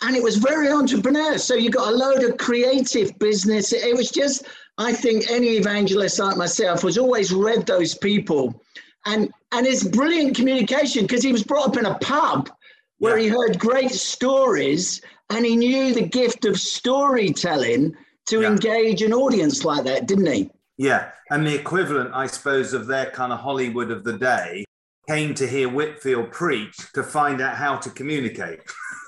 and 0.01 0.15
it 0.15 0.23
was 0.23 0.37
very 0.37 0.67
entrepreneurial. 0.67 1.39
So 1.39 1.55
you 1.55 1.69
got 1.69 1.91
a 1.91 1.95
load 1.95 2.23
of 2.23 2.37
creative 2.37 3.17
business. 3.19 3.73
It 3.73 3.95
was 3.95 4.09
just, 4.09 4.47
I 4.77 4.93
think 4.93 5.29
any 5.29 5.57
evangelist 5.57 6.19
like 6.19 6.37
myself 6.37 6.83
was 6.83 6.97
always 6.97 7.33
read 7.33 7.65
those 7.65 7.95
people. 7.95 8.63
And 9.05 9.31
and 9.51 9.67
it's 9.67 9.83
brilliant 9.83 10.35
communication 10.35 11.03
because 11.03 11.23
he 11.23 11.31
was 11.31 11.43
brought 11.43 11.67
up 11.67 11.77
in 11.77 11.85
a 11.85 11.97
pub 11.99 12.49
where 12.97 13.17
yeah. 13.17 13.23
he 13.23 13.29
heard 13.29 13.59
great 13.59 13.91
stories 13.91 15.01
and 15.29 15.45
he 15.45 15.55
knew 15.55 15.93
the 15.93 16.07
gift 16.07 16.45
of 16.45 16.59
storytelling 16.59 17.95
to 18.27 18.41
yeah. 18.41 18.47
engage 18.47 19.01
an 19.01 19.13
audience 19.13 19.63
like 19.65 19.83
that, 19.85 20.07
didn't 20.07 20.31
he? 20.31 20.49
Yeah. 20.77 21.11
And 21.29 21.45
the 21.45 21.55
equivalent, 21.55 22.11
I 22.13 22.27
suppose, 22.27 22.73
of 22.73 22.87
their 22.87 23.07
kind 23.11 23.31
of 23.31 23.39
Hollywood 23.39 23.91
of 23.91 24.03
the 24.03 24.17
day 24.17 24.65
came 25.07 25.33
to 25.35 25.47
hear 25.47 25.69
Whitefield 25.69 26.31
preach 26.31 26.75
to 26.93 27.03
find 27.03 27.41
out 27.41 27.55
how 27.55 27.77
to 27.77 27.89
communicate. 27.89 28.59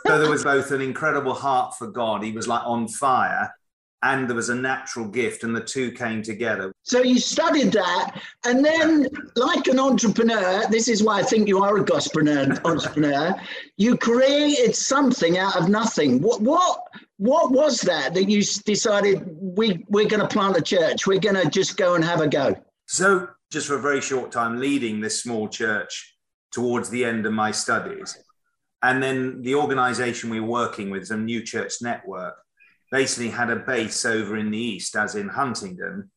so 0.05 0.19
there 0.19 0.29
was 0.29 0.43
both 0.43 0.71
an 0.71 0.81
incredible 0.81 1.33
heart 1.33 1.75
for 1.77 1.87
God, 1.87 2.23
he 2.23 2.31
was 2.31 2.47
like 2.47 2.61
on 2.65 2.87
fire, 2.87 3.51
and 4.03 4.29
there 4.29 4.35
was 4.35 4.49
a 4.49 4.55
natural 4.55 5.07
gift, 5.07 5.43
and 5.43 5.55
the 5.55 5.61
two 5.61 5.91
came 5.91 6.21
together. 6.21 6.71
So 6.83 7.01
you 7.01 7.19
studied 7.19 7.71
that, 7.71 8.21
and 8.45 8.63
then, 8.63 9.07
like 9.35 9.67
an 9.67 9.79
entrepreneur, 9.79 10.67
this 10.69 10.87
is 10.87 11.03
why 11.03 11.19
I 11.19 11.23
think 11.23 11.47
you 11.47 11.63
are 11.63 11.77
a 11.77 11.83
gospel 11.83 12.27
entrepreneur. 12.29 13.35
you 13.77 13.97
created 13.97 14.75
something 14.75 15.37
out 15.37 15.55
of 15.55 15.69
nothing. 15.69 16.21
What 16.21 16.41
what 16.41 16.81
what 17.17 17.51
was 17.51 17.81
that 17.81 18.13
that 18.13 18.29
you 18.29 18.43
decided 18.65 19.23
we 19.39 19.83
we're 19.89 20.07
going 20.07 20.21
to 20.21 20.27
plant 20.27 20.57
a 20.57 20.61
church? 20.61 21.07
We're 21.07 21.19
going 21.19 21.35
to 21.35 21.49
just 21.49 21.75
go 21.77 21.95
and 21.95 22.03
have 22.03 22.21
a 22.21 22.27
go. 22.27 22.55
So 22.85 23.29
just 23.51 23.67
for 23.67 23.75
a 23.75 23.81
very 23.81 24.01
short 24.01 24.31
time, 24.31 24.59
leading 24.59 24.99
this 24.99 25.21
small 25.21 25.47
church 25.47 26.15
towards 26.51 26.89
the 26.89 27.03
end 27.03 27.25
of 27.25 27.33
my 27.33 27.49
studies, 27.51 28.15
and 28.83 29.01
then 29.01 29.41
the 29.41 29.55
organisation 29.55 30.29
we 30.29 30.39
were 30.39 30.47
working 30.47 30.91
with, 30.91 31.09
a 31.09 31.17
new 31.17 31.41
church 31.41 31.73
network 31.81 32.35
basically 32.91 33.29
had 33.29 33.49
a 33.49 33.57
base 33.57 34.05
over 34.05 34.37
in 34.37 34.51
the 34.51 34.57
east, 34.57 34.95
as 34.95 35.15
in 35.15 35.29
Huntingdon. 35.29 36.09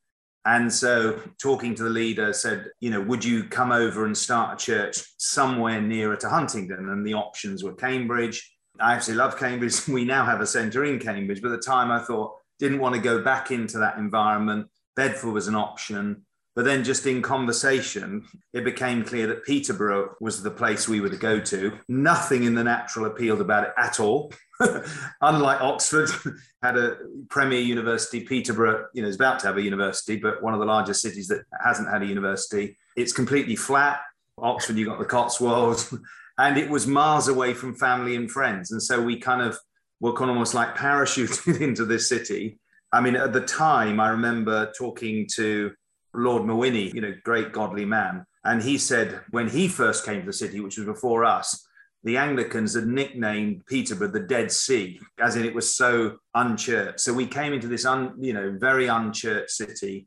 And 0.46 0.72
so, 0.72 1.20
talking 1.40 1.74
to 1.74 1.82
the 1.82 1.90
leader, 1.90 2.32
said, 2.32 2.66
you 2.80 2.90
know, 2.90 3.00
would 3.02 3.24
you 3.24 3.44
come 3.44 3.72
over 3.72 4.06
and 4.06 4.16
start 4.16 4.60
a 4.60 4.64
church 4.64 5.02
somewhere 5.18 5.80
nearer 5.80 6.16
to 6.16 6.30
Huntingdon? 6.30 6.88
And 6.88 7.06
the 7.06 7.14
options 7.14 7.62
were 7.62 7.74
Cambridge. 7.74 8.50
I 8.80 8.94
absolutely 8.94 9.22
love 9.22 9.38
Cambridge. 9.38 9.74
We 9.88 10.04
now 10.04 10.24
have 10.24 10.40
a 10.40 10.46
centre 10.46 10.84
in 10.84 10.98
Cambridge, 10.98 11.42
but 11.42 11.52
at 11.52 11.60
the 11.60 11.66
time 11.66 11.90
I 11.90 11.98
thought, 11.98 12.32
didn't 12.58 12.78
want 12.78 12.94
to 12.94 13.00
go 13.00 13.22
back 13.22 13.50
into 13.50 13.78
that 13.78 13.98
environment. 13.98 14.68
Bedford 14.96 15.32
was 15.32 15.48
an 15.48 15.54
option. 15.54 16.24
But 16.60 16.66
then, 16.66 16.84
just 16.84 17.06
in 17.06 17.22
conversation, 17.22 18.26
it 18.52 18.64
became 18.64 19.02
clear 19.02 19.26
that 19.28 19.46
Peterborough 19.46 20.14
was 20.20 20.42
the 20.42 20.50
place 20.50 20.86
we 20.86 21.00
were 21.00 21.08
to 21.08 21.16
go 21.16 21.40
to. 21.40 21.78
Nothing 21.88 22.44
in 22.44 22.54
the 22.54 22.62
natural 22.62 23.06
appealed 23.06 23.40
about 23.40 23.64
it 23.64 23.72
at 23.78 23.98
all. 23.98 24.30
Unlike 25.22 25.62
Oxford, 25.62 26.10
had 26.62 26.76
a 26.76 26.98
premier 27.30 27.60
university. 27.60 28.20
Peterborough, 28.20 28.88
you 28.92 29.00
know, 29.00 29.08
is 29.08 29.16
about 29.16 29.38
to 29.38 29.46
have 29.46 29.56
a 29.56 29.62
university, 29.62 30.16
but 30.16 30.42
one 30.42 30.52
of 30.52 30.60
the 30.60 30.66
largest 30.66 31.00
cities 31.00 31.28
that 31.28 31.44
hasn't 31.64 31.88
had 31.88 32.02
a 32.02 32.06
university. 32.06 32.76
It's 32.94 33.14
completely 33.14 33.56
flat. 33.56 34.00
Oxford, 34.36 34.76
you 34.76 34.84
got 34.84 34.98
the 34.98 35.06
Cotswolds, 35.06 35.94
and 36.38 36.58
it 36.58 36.68
was 36.68 36.86
miles 36.86 37.28
away 37.28 37.54
from 37.54 37.74
family 37.74 38.16
and 38.16 38.30
friends. 38.30 38.70
And 38.70 38.82
so 38.82 39.00
we 39.00 39.18
kind 39.18 39.40
of 39.40 39.58
were 40.00 40.12
kind 40.12 40.28
of 40.28 40.36
almost 40.36 40.52
like 40.52 40.76
parachuted 40.76 41.58
into 41.62 41.86
this 41.86 42.06
city. 42.06 42.58
I 42.92 43.00
mean, 43.00 43.16
at 43.16 43.32
the 43.32 43.40
time, 43.40 43.98
I 43.98 44.10
remember 44.10 44.70
talking 44.76 45.26
to 45.36 45.72
Lord 46.14 46.42
Mawhinney, 46.42 46.92
you 46.92 47.00
know, 47.00 47.14
great 47.24 47.52
godly 47.52 47.84
man. 47.84 48.24
And 48.44 48.62
he 48.62 48.78
said 48.78 49.20
when 49.30 49.48
he 49.48 49.68
first 49.68 50.04
came 50.04 50.20
to 50.20 50.26
the 50.26 50.32
city, 50.32 50.60
which 50.60 50.78
was 50.78 50.86
before 50.86 51.24
us, 51.24 51.66
the 52.02 52.16
Anglicans 52.16 52.74
had 52.74 52.86
nicknamed 52.86 53.66
Peterborough 53.66 54.08
the 54.08 54.20
Dead 54.20 54.50
Sea, 54.50 54.98
as 55.18 55.36
in 55.36 55.44
it 55.44 55.54
was 55.54 55.74
so 55.74 56.16
unchurched. 56.34 57.00
So 57.00 57.12
we 57.12 57.26
came 57.26 57.52
into 57.52 57.68
this, 57.68 57.84
un, 57.84 58.14
you 58.18 58.32
know, 58.32 58.56
very 58.58 58.86
unchurched 58.86 59.50
city. 59.50 60.06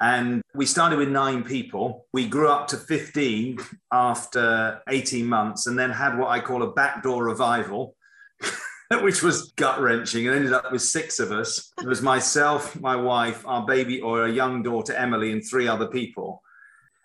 And 0.00 0.42
we 0.54 0.66
started 0.66 0.98
with 0.98 1.08
nine 1.08 1.42
people. 1.42 2.06
We 2.12 2.28
grew 2.28 2.48
up 2.48 2.68
to 2.68 2.76
15 2.76 3.58
after 3.92 4.80
18 4.88 5.26
months 5.26 5.66
and 5.66 5.78
then 5.78 5.90
had 5.90 6.18
what 6.18 6.28
I 6.28 6.40
call 6.40 6.62
a 6.62 6.72
backdoor 6.72 7.24
revival. 7.24 7.96
which 9.02 9.22
was 9.22 9.52
gut 9.52 9.80
wrenching 9.80 10.26
and 10.26 10.36
ended 10.36 10.52
up 10.52 10.70
with 10.72 10.82
six 10.82 11.18
of 11.18 11.32
us. 11.32 11.72
It 11.80 11.86
was 11.86 12.02
myself, 12.02 12.78
my 12.80 12.96
wife, 12.96 13.46
our 13.46 13.64
baby, 13.64 14.00
or 14.00 14.24
a 14.24 14.32
young 14.32 14.62
daughter, 14.62 14.92
Emily, 14.92 15.32
and 15.32 15.42
three 15.44 15.68
other 15.68 15.86
people. 15.86 16.42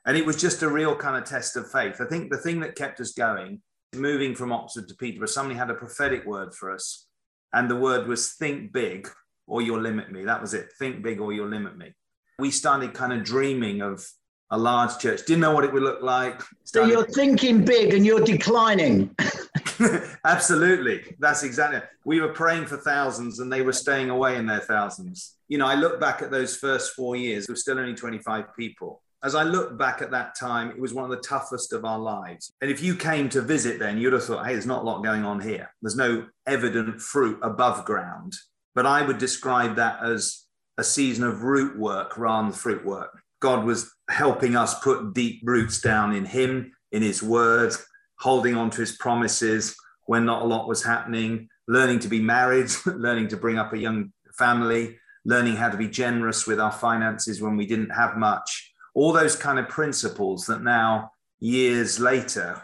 And 0.05 0.17
it 0.17 0.25
was 0.25 0.39
just 0.39 0.63
a 0.63 0.69
real 0.69 0.95
kind 0.95 1.17
of 1.17 1.29
test 1.29 1.57
of 1.57 1.69
faith. 1.69 1.99
I 1.99 2.05
think 2.05 2.31
the 2.31 2.37
thing 2.37 2.59
that 2.61 2.75
kept 2.75 2.99
us 2.99 3.11
going, 3.11 3.61
moving 3.95 4.35
from 4.35 4.51
Oxford 4.51 4.87
to 4.87 4.95
Peterborough, 4.95 5.27
somebody 5.27 5.57
had 5.57 5.69
a 5.69 5.75
prophetic 5.75 6.25
word 6.25 6.53
for 6.53 6.71
us. 6.71 7.07
And 7.53 7.69
the 7.69 7.75
word 7.75 8.07
was 8.07 8.33
think 8.33 8.71
big 8.71 9.09
or 9.47 9.61
you'll 9.61 9.81
limit 9.81 10.11
me. 10.11 10.25
That 10.25 10.41
was 10.41 10.53
it. 10.53 10.69
Think 10.79 11.03
big 11.03 11.19
or 11.19 11.33
you'll 11.33 11.47
limit 11.47 11.77
me. 11.77 11.93
We 12.39 12.51
started 12.51 12.93
kind 12.93 13.13
of 13.13 13.23
dreaming 13.23 13.81
of 13.81 14.05
a 14.51 14.57
large 14.57 14.97
church. 14.99 15.25
Didn't 15.25 15.41
know 15.41 15.53
what 15.53 15.63
it 15.63 15.73
would 15.73 15.83
look 15.83 16.01
like. 16.01 16.41
Started... 16.63 16.91
So 16.91 16.99
you're 16.99 17.07
thinking 17.07 17.65
big 17.65 17.93
and 17.93 18.05
you're 18.05 18.23
declining. 18.23 19.15
Absolutely. 20.25 21.15
That's 21.19 21.43
exactly. 21.43 21.77
It. 21.77 21.89
We 22.05 22.21
were 22.21 22.29
praying 22.29 22.65
for 22.65 22.77
thousands 22.77 23.39
and 23.39 23.51
they 23.51 23.61
were 23.61 23.73
staying 23.73 24.09
away 24.09 24.37
in 24.37 24.45
their 24.45 24.59
thousands. 24.59 25.35
You 25.47 25.57
know, 25.57 25.67
I 25.67 25.75
look 25.75 25.99
back 25.99 26.21
at 26.21 26.31
those 26.31 26.55
first 26.55 26.93
four 26.93 27.15
years, 27.15 27.47
there 27.47 27.53
were 27.53 27.57
still 27.57 27.79
only 27.79 27.93
25 27.93 28.55
people. 28.55 29.01
As 29.23 29.33
I 29.33 29.43
look 29.43 29.77
back 29.77 30.01
at 30.01 30.11
that 30.11 30.35
time, 30.35 30.69
it 30.69 30.79
was 30.79 30.93
one 30.93 31.03
of 31.03 31.09
the 31.09 31.27
toughest 31.27 31.73
of 31.73 31.85
our 31.85 31.97
lives. 31.97 32.51
And 32.61 32.69
if 32.69 32.81
you 32.83 32.95
came 32.95 33.29
to 33.29 33.41
visit 33.41 33.79
then, 33.79 33.97
you'd 33.97 34.13
have 34.13 34.23
thought, 34.23 34.45
hey, 34.45 34.53
there's 34.53 34.67
not 34.67 34.83
a 34.83 34.85
lot 34.85 35.03
going 35.03 35.25
on 35.25 35.39
here. 35.39 35.71
There's 35.81 35.95
no 35.95 36.27
evident 36.45 37.01
fruit 37.01 37.39
above 37.41 37.83
ground. 37.85 38.33
But 38.75 38.85
I 38.85 39.01
would 39.01 39.17
describe 39.17 39.75
that 39.77 40.03
as 40.03 40.45
a 40.77 40.83
season 40.83 41.23
of 41.23 41.41
root 41.41 41.77
work 41.79 42.17
rather 42.17 42.49
than 42.49 42.53
fruit 42.53 42.85
work. 42.85 43.23
God 43.39 43.65
was 43.65 43.91
helping 44.09 44.55
us 44.55 44.79
put 44.79 45.13
deep 45.13 45.41
roots 45.43 45.81
down 45.81 46.13
in 46.13 46.25
Him, 46.25 46.73
in 46.91 47.01
His 47.01 47.21
Word, 47.23 47.73
holding 48.19 48.55
on 48.55 48.69
to 48.71 48.81
his 48.81 48.93
promises 48.93 49.75
when 50.05 50.25
not 50.25 50.41
a 50.41 50.45
lot 50.45 50.67
was 50.67 50.83
happening, 50.83 51.47
learning 51.67 51.99
to 51.99 52.07
be 52.07 52.21
married, 52.21 52.69
learning 52.85 53.27
to 53.29 53.37
bring 53.37 53.57
up 53.57 53.73
a 53.73 53.77
young 53.77 54.11
family, 54.37 54.97
learning 55.25 55.55
how 55.55 55.69
to 55.69 55.77
be 55.77 55.87
generous 55.87 56.47
with 56.47 56.59
our 56.59 56.71
finances 56.71 57.41
when 57.41 57.57
we 57.57 57.65
didn't 57.65 57.89
have 57.89 58.17
much. 58.17 58.73
All 58.95 59.13
those 59.13 59.35
kind 59.35 59.59
of 59.59 59.67
principles 59.67 60.45
that 60.45 60.63
now, 60.63 61.11
years 61.39 61.99
later, 61.99 62.61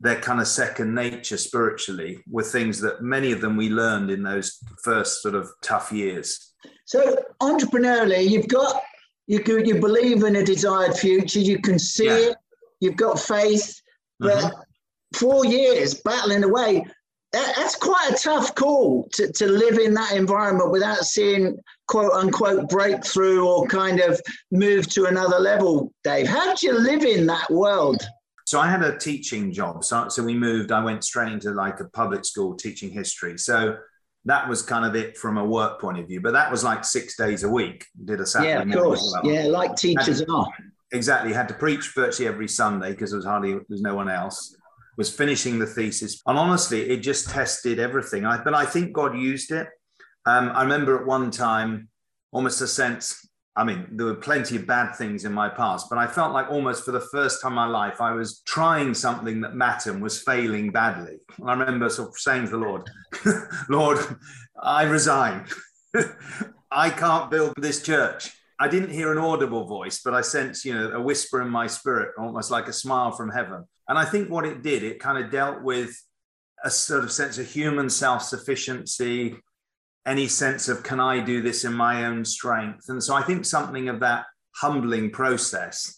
they're 0.00 0.20
kind 0.20 0.40
of 0.40 0.46
second 0.46 0.94
nature 0.94 1.36
spiritually, 1.36 2.22
were 2.30 2.42
things 2.42 2.80
that 2.80 3.02
many 3.02 3.32
of 3.32 3.40
them 3.40 3.56
we 3.56 3.68
learned 3.68 4.10
in 4.10 4.22
those 4.22 4.58
first 4.82 5.22
sort 5.22 5.34
of 5.34 5.50
tough 5.62 5.92
years. 5.92 6.52
So, 6.84 7.16
entrepreneurially, 7.40 8.28
you've 8.28 8.48
got 8.48 8.82
you 9.26 9.42
you 9.64 9.80
believe 9.80 10.22
in 10.22 10.36
a 10.36 10.44
desired 10.44 10.94
future, 10.94 11.40
you 11.40 11.58
can 11.58 11.78
see 11.78 12.06
yeah. 12.06 12.30
it, 12.30 12.36
you've 12.80 12.96
got 12.96 13.18
faith, 13.18 13.80
but 14.20 14.36
mm-hmm 14.36 14.60
four 15.14 15.44
years 15.44 15.94
battling 15.94 16.44
away. 16.44 16.84
That, 17.32 17.54
that's 17.56 17.74
quite 17.74 18.12
a 18.12 18.16
tough 18.16 18.54
call 18.54 19.08
to, 19.14 19.32
to 19.32 19.46
live 19.46 19.78
in 19.78 19.92
that 19.94 20.12
environment 20.12 20.70
without 20.70 20.98
seeing 20.98 21.58
quote 21.88 22.12
unquote 22.12 22.68
breakthrough 22.68 23.44
or 23.44 23.66
kind 23.66 24.00
of 24.00 24.20
move 24.52 24.88
to 24.90 25.06
another 25.06 25.38
level. 25.38 25.92
Dave, 26.04 26.28
how 26.28 26.46
did 26.46 26.62
you 26.62 26.78
live 26.78 27.02
in 27.04 27.26
that 27.26 27.50
world? 27.50 28.00
So 28.46 28.60
I 28.60 28.68
had 28.68 28.82
a 28.82 28.96
teaching 28.96 29.52
job. 29.52 29.84
So, 29.84 30.08
so 30.08 30.22
we 30.22 30.34
moved, 30.34 30.70
I 30.70 30.84
went 30.84 31.02
straight 31.02 31.32
into 31.32 31.50
like 31.50 31.80
a 31.80 31.86
public 31.86 32.24
school 32.24 32.54
teaching 32.54 32.90
history. 32.90 33.38
So 33.38 33.78
that 34.26 34.48
was 34.48 34.62
kind 34.62 34.84
of 34.84 34.94
it 34.94 35.16
from 35.16 35.38
a 35.38 35.44
work 35.44 35.80
point 35.80 35.98
of 35.98 36.06
view. 36.06 36.20
But 36.20 36.34
that 36.34 36.50
was 36.50 36.62
like 36.62 36.84
six 36.84 37.16
days 37.16 37.42
a 37.42 37.48
week. 37.48 37.86
Did 38.04 38.20
a 38.20 38.26
Saturday 38.26 38.70
yeah, 38.70 38.76
of 38.78 38.84
course. 38.84 39.12
Well. 39.22 39.32
Yeah, 39.32 39.46
like 39.46 39.76
teachers 39.76 40.20
had, 40.20 40.28
are. 40.28 40.46
Exactly. 40.92 41.32
Had 41.32 41.48
to 41.48 41.54
preach 41.54 41.92
virtually 41.94 42.28
every 42.28 42.46
Sunday 42.46 42.92
because 42.92 43.10
there 43.10 43.18
was 43.18 43.26
hardly 43.26 43.58
there's 43.68 43.82
no 43.82 43.94
one 43.94 44.08
else 44.08 44.56
was 44.96 45.14
finishing 45.14 45.58
the 45.58 45.66
thesis. 45.66 46.22
And 46.26 46.38
honestly, 46.38 46.88
it 46.90 46.98
just 46.98 47.30
tested 47.30 47.78
everything. 47.78 48.24
I, 48.24 48.42
but 48.42 48.54
I 48.54 48.64
think 48.64 48.92
God 48.92 49.16
used 49.16 49.50
it. 49.50 49.68
Um, 50.26 50.50
I 50.54 50.62
remember 50.62 50.98
at 50.98 51.06
one 51.06 51.30
time, 51.30 51.88
almost 52.32 52.60
a 52.60 52.66
sense, 52.66 53.28
I 53.56 53.62
mean, 53.62 53.86
there 53.92 54.06
were 54.06 54.16
plenty 54.16 54.56
of 54.56 54.66
bad 54.66 54.96
things 54.96 55.24
in 55.24 55.32
my 55.32 55.48
past, 55.48 55.88
but 55.88 55.98
I 55.98 56.08
felt 56.08 56.32
like 56.32 56.50
almost 56.50 56.84
for 56.84 56.90
the 56.90 57.00
first 57.00 57.40
time 57.40 57.52
in 57.52 57.56
my 57.56 57.66
life, 57.66 58.00
I 58.00 58.12
was 58.12 58.40
trying 58.40 58.94
something 58.94 59.40
that 59.42 59.54
mattered 59.54 59.94
and 59.94 60.02
was 60.02 60.20
failing 60.20 60.70
badly. 60.72 61.18
And 61.38 61.48
I 61.48 61.52
remember 61.52 61.88
sort 61.88 62.08
of 62.08 62.18
saying 62.18 62.46
to 62.46 62.50
the 62.50 62.56
Lord, 62.56 62.90
Lord, 63.68 63.98
I 64.60 64.84
resign. 64.84 65.46
I 66.70 66.90
can't 66.90 67.30
build 67.30 67.54
this 67.56 67.82
church. 67.82 68.32
I 68.58 68.66
didn't 68.66 68.90
hear 68.90 69.12
an 69.12 69.18
audible 69.18 69.66
voice, 69.66 70.00
but 70.04 70.14
I 70.14 70.20
sensed, 70.22 70.64
you 70.64 70.74
know, 70.74 70.90
a 70.90 71.00
whisper 71.00 71.40
in 71.40 71.48
my 71.48 71.68
spirit, 71.68 72.14
almost 72.18 72.50
like 72.50 72.66
a 72.66 72.72
smile 72.72 73.12
from 73.12 73.30
heaven. 73.30 73.64
And 73.88 73.98
I 73.98 74.04
think 74.04 74.30
what 74.30 74.46
it 74.46 74.62
did, 74.62 74.82
it 74.82 74.98
kind 74.98 75.22
of 75.22 75.30
dealt 75.30 75.62
with 75.62 76.00
a 76.64 76.70
sort 76.70 77.04
of 77.04 77.12
sense 77.12 77.38
of 77.38 77.46
human 77.46 77.90
self 77.90 78.22
sufficiency, 78.22 79.36
any 80.06 80.26
sense 80.26 80.68
of, 80.68 80.82
can 80.82 81.00
I 81.00 81.20
do 81.20 81.42
this 81.42 81.64
in 81.64 81.72
my 81.72 82.06
own 82.06 82.24
strength? 82.24 82.88
And 82.88 83.02
so 83.02 83.14
I 83.14 83.22
think 83.22 83.44
something 83.44 83.88
of 83.88 84.00
that 84.00 84.24
humbling 84.56 85.10
process, 85.10 85.96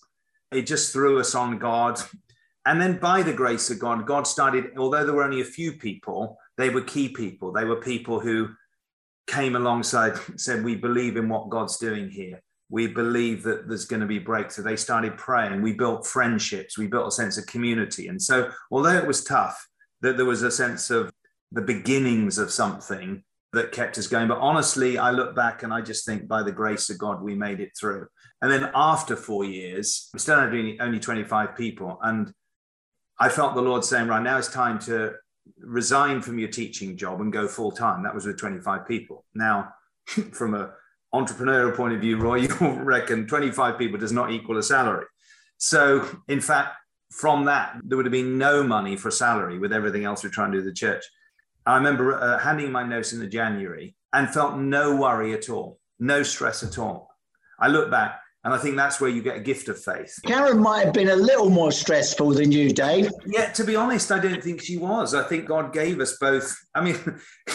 it 0.51 0.67
just 0.67 0.93
threw 0.93 1.21
us 1.21 1.35
on 1.35 1.59
God. 1.59 2.01
And 2.65 2.81
then 2.81 2.99
by 2.99 3.23
the 3.23 3.33
grace 3.33 3.71
of 3.71 3.79
God, 3.79 4.07
God 4.07 4.27
started, 4.27 4.73
although 4.77 5.05
there 5.05 5.15
were 5.15 5.25
only 5.25 5.41
a 5.41 5.45
few 5.45 5.73
people, 5.73 6.39
they 6.57 6.71
were 6.71 6.81
key 6.81 7.09
people. 7.09 7.53
They 7.53 7.65
were 7.65 7.77
people 7.77 8.19
who 8.19 8.49
came 9.29 9.55
alongside, 9.55 10.19
said, 10.37 10.65
We 10.65 10.75
believe 10.75 11.17
in 11.17 11.29
what 11.29 11.51
God's 11.51 11.77
doing 11.79 12.11
here 12.11 12.43
we 12.69 12.87
believe 12.89 13.43
that 13.45 13.69
there's 13.69 13.85
going 13.85 14.01
to 14.01 14.07
be 14.07 14.19
breakthrough. 14.19 14.65
They 14.65 14.77
started 14.77 15.17
praying. 15.17 15.63
We 15.63 15.73
built 15.73 16.07
friendships. 16.07 16.77
We 16.77 16.89
built 16.89 17.09
a 17.09 17.13
sense 17.13 17.39
of 17.39 17.47
community. 17.47 18.09
And 18.09 18.21
so, 18.21 18.51
although 18.71 18.97
it 18.97 19.07
was 19.07 19.23
tough, 19.23 19.67
that 20.01 20.17
there 20.17 20.27
was 20.27 20.43
a 20.43 20.51
sense 20.51 20.91
of 20.91 21.13
the 21.53 21.63
beginnings 21.63 22.39
of 22.39 22.51
something 22.51 23.23
that 23.53 23.73
kept 23.73 23.99
us 23.99 24.09
going. 24.09 24.29
But 24.29 24.39
honestly, 24.39 24.99
I 24.99 25.11
look 25.13 25.35
back 25.35 25.63
and 25.63 25.73
I 25.73 25.81
just 25.81 26.05
think 26.05 26.27
by 26.27 26.43
the 26.43 26.53
grace 26.53 26.91
of 26.91 26.99
God, 26.99 27.23
we 27.23 27.35
made 27.35 27.61
it 27.61 27.71
through. 27.79 28.09
And 28.43 28.51
then 28.51 28.71
after 28.75 29.17
four 29.17 29.45
years, 29.45 30.11
we 30.13 30.19
still 30.19 30.39
had 30.39 30.49
only 30.81 30.99
25 30.99 31.57
people. 31.57 31.99
And 32.03 32.33
I 33.19 33.29
felt 33.29 33.55
the 33.55 33.63
Lord 33.63 33.85
saying, 33.85 34.09
right 34.09 34.23
now 34.23 34.39
it's 34.39 34.49
time 34.49 34.79
to 34.81 35.15
resign 35.59 36.21
from 36.21 36.39
your 36.39 36.49
teaching 36.49 36.97
job 36.97 37.21
and 37.21 37.33
go 37.33 37.49
full 37.49 37.71
time. 37.71 38.03
That 38.03 38.15
was 38.15 38.27
with 38.27 38.39
25 38.39 38.87
people. 38.87 39.25
Now, 39.35 39.73
from 40.33 40.55
a 40.55 40.73
entrepreneurial 41.15 41.75
point 41.75 41.95
of 41.95 42.01
view, 42.01 42.19
Roy, 42.19 42.37
you'll 42.61 42.77
reckon 42.77 43.27
25 43.27 43.79
people 43.79 43.99
does 43.99 44.13
not 44.13 44.33
equal 44.33 44.59
a 44.59 44.63
salary. 44.63 45.07
So, 45.59 46.07
in 46.29 46.41
fact, 46.41 46.77
from 47.11 47.45
that, 47.47 47.79
there 47.85 47.97
would 47.97 48.07
have 48.07 48.13
been 48.13 48.37
no 48.37 48.63
money 48.63 48.97
for 48.97 49.11
salary 49.11 49.59
with 49.59 49.73
everything 49.73 50.05
else 50.05 50.23
we're 50.23 50.31
trying 50.31 50.53
to 50.53 50.59
do 50.59 50.65
the 50.65 50.73
church. 50.73 51.05
I 51.65 51.77
remember 51.77 52.15
uh, 52.15 52.39
handing 52.39 52.71
my 52.71 52.83
notes 52.83 53.13
in 53.13 53.21
the 53.21 53.27
January 53.27 53.97
and 54.13 54.29
felt 54.29 54.57
no 54.57 54.97
worry 54.97 55.33
at 55.33 55.49
all, 55.49 55.79
no 55.99 56.23
stress 56.23 56.63
at 56.63 56.79
all. 56.79 57.11
I 57.59 57.69
look 57.69 57.91
back 57.91 58.21
and 58.47 58.55
I 58.55 58.59
think 58.59 58.77
that's 58.77 59.01
where 59.01 59.11
you 59.11 59.23
get 59.23 59.37
a 59.37 59.41
gift 59.41 59.69
of 59.69 59.77
faith. 59.77 60.21
Karen 60.25 60.61
might 60.61 60.85
have 60.85 60.95
been 60.95 61.09
a 61.09 61.17
little 61.17 61.51
more 61.51 61.73
stressful 61.73 62.31
than 62.31 62.53
you, 62.53 62.73
Dave. 62.73 63.11
Yeah, 63.27 63.51
to 63.51 63.65
be 63.65 63.75
honest, 63.75 64.13
I 64.13 64.21
don't 64.21 64.41
think 64.41 64.63
she 64.63 64.79
was. 64.79 65.15
I 65.15 65.25
think 65.25 65.47
God 65.47 65.73
gave 65.73 65.99
us 65.99 66.17
both. 66.21 66.57
I 66.73 66.81
mean, 66.81 66.97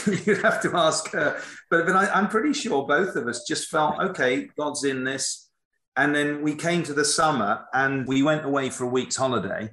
you'd 0.25 0.41
have 0.41 0.61
to 0.63 0.75
ask 0.75 1.09
her, 1.13 1.41
but, 1.69 1.85
but 1.85 1.95
I, 1.95 2.07
I'm 2.11 2.27
pretty 2.27 2.51
sure 2.51 2.85
both 2.85 3.15
of 3.15 3.25
us 3.25 3.45
just 3.47 3.69
felt, 3.69 4.01
okay, 4.01 4.49
God's 4.59 4.83
in 4.83 5.05
this. 5.05 5.49
And 5.95 6.13
then 6.13 6.41
we 6.41 6.55
came 6.55 6.83
to 6.83 6.93
the 6.93 7.05
summer 7.05 7.63
and 7.73 8.05
we 8.05 8.21
went 8.21 8.43
away 8.43 8.69
for 8.69 8.83
a 8.83 8.89
week's 8.89 9.15
holiday 9.15 9.69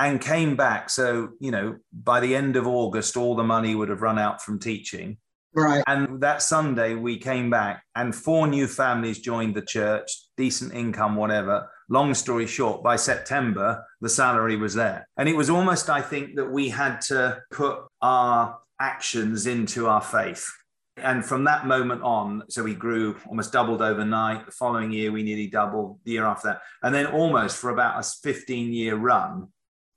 and 0.00 0.20
came 0.20 0.56
back. 0.56 0.90
So, 0.90 1.28
you 1.38 1.52
know, 1.52 1.76
by 1.92 2.18
the 2.18 2.34
end 2.34 2.56
of 2.56 2.66
August, 2.66 3.16
all 3.16 3.36
the 3.36 3.44
money 3.44 3.76
would 3.76 3.88
have 3.88 4.02
run 4.02 4.18
out 4.18 4.42
from 4.42 4.58
teaching. 4.58 5.18
Right. 5.54 5.84
And 5.86 6.20
that 6.20 6.42
Sunday, 6.42 6.94
we 6.94 7.16
came 7.16 7.48
back, 7.48 7.84
and 7.94 8.14
four 8.14 8.46
new 8.48 8.66
families 8.66 9.20
joined 9.20 9.54
the 9.54 9.62
church, 9.62 10.10
decent 10.36 10.74
income, 10.74 11.14
whatever. 11.14 11.70
Long 11.88 12.12
story 12.14 12.46
short, 12.46 12.82
by 12.82 12.96
September, 12.96 13.84
the 14.00 14.08
salary 14.08 14.56
was 14.56 14.74
there. 14.74 15.06
And 15.16 15.28
it 15.28 15.36
was 15.36 15.50
almost, 15.50 15.88
I 15.88 16.00
think, 16.00 16.34
that 16.36 16.50
we 16.50 16.70
had 16.70 17.00
to 17.02 17.40
put 17.52 17.78
our 18.02 18.58
actions 18.80 19.46
into 19.46 19.86
our 19.86 20.00
faith. 20.00 20.50
And 20.96 21.24
from 21.24 21.44
that 21.44 21.66
moment 21.66 22.02
on, 22.02 22.44
so 22.48 22.64
we 22.64 22.74
grew 22.74 23.16
almost 23.28 23.52
doubled 23.52 23.82
overnight. 23.82 24.46
The 24.46 24.52
following 24.52 24.90
year, 24.90 25.12
we 25.12 25.22
nearly 25.22 25.48
doubled 25.48 26.00
the 26.04 26.12
year 26.12 26.24
after 26.24 26.48
that. 26.48 26.62
And 26.82 26.94
then 26.94 27.06
almost 27.06 27.58
for 27.58 27.70
about 27.70 28.00
a 28.00 28.08
15 28.22 28.72
year 28.72 28.96
run, 28.96 29.48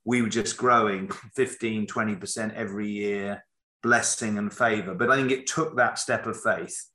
we 0.04 0.22
were 0.22 0.28
just 0.28 0.56
growing 0.56 1.10
15, 1.36 1.86
20% 1.86 2.54
every 2.54 2.88
year 2.88 3.44
blessing 3.82 4.38
and 4.38 4.52
favor. 4.52 4.94
But 4.94 5.10
I 5.10 5.16
think 5.16 5.30
it 5.30 5.46
took 5.46 5.76
that 5.76 5.98
step 5.98 6.26
of 6.26 6.40
faith 6.40 6.86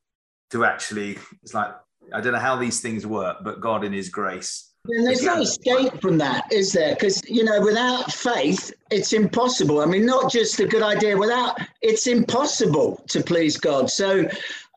to 0.52 0.66
actually, 0.66 1.18
it's 1.42 1.54
like, 1.54 1.72
I 2.14 2.22
don't 2.22 2.34
know 2.34 2.40
how 2.40 2.58
these 2.58 2.82
things 2.82 3.08
work, 3.08 3.38
but 3.44 3.62
God 3.62 3.84
in 3.84 3.94
His 3.94 4.10
grace. 4.10 4.74
And 4.86 5.08
there's 5.08 5.24
no 5.24 5.40
escape 5.40 6.02
from 6.02 6.18
that, 6.18 6.52
is 6.52 6.74
there? 6.74 6.94
Because, 6.94 7.22
you 7.30 7.46
know, 7.46 7.62
without 7.62 8.12
faith, 8.12 8.74
it's 8.92 9.14
impossible. 9.14 9.80
I 9.80 9.86
mean, 9.86 10.06
not 10.06 10.30
just 10.30 10.60
a 10.60 10.66
good 10.66 10.84
idea, 10.84 11.16
without 11.16 11.58
it's 11.82 12.08
impossible 12.08 13.02
to 13.08 13.24
please 13.24 13.56
God. 13.56 13.90
So 13.90 14.28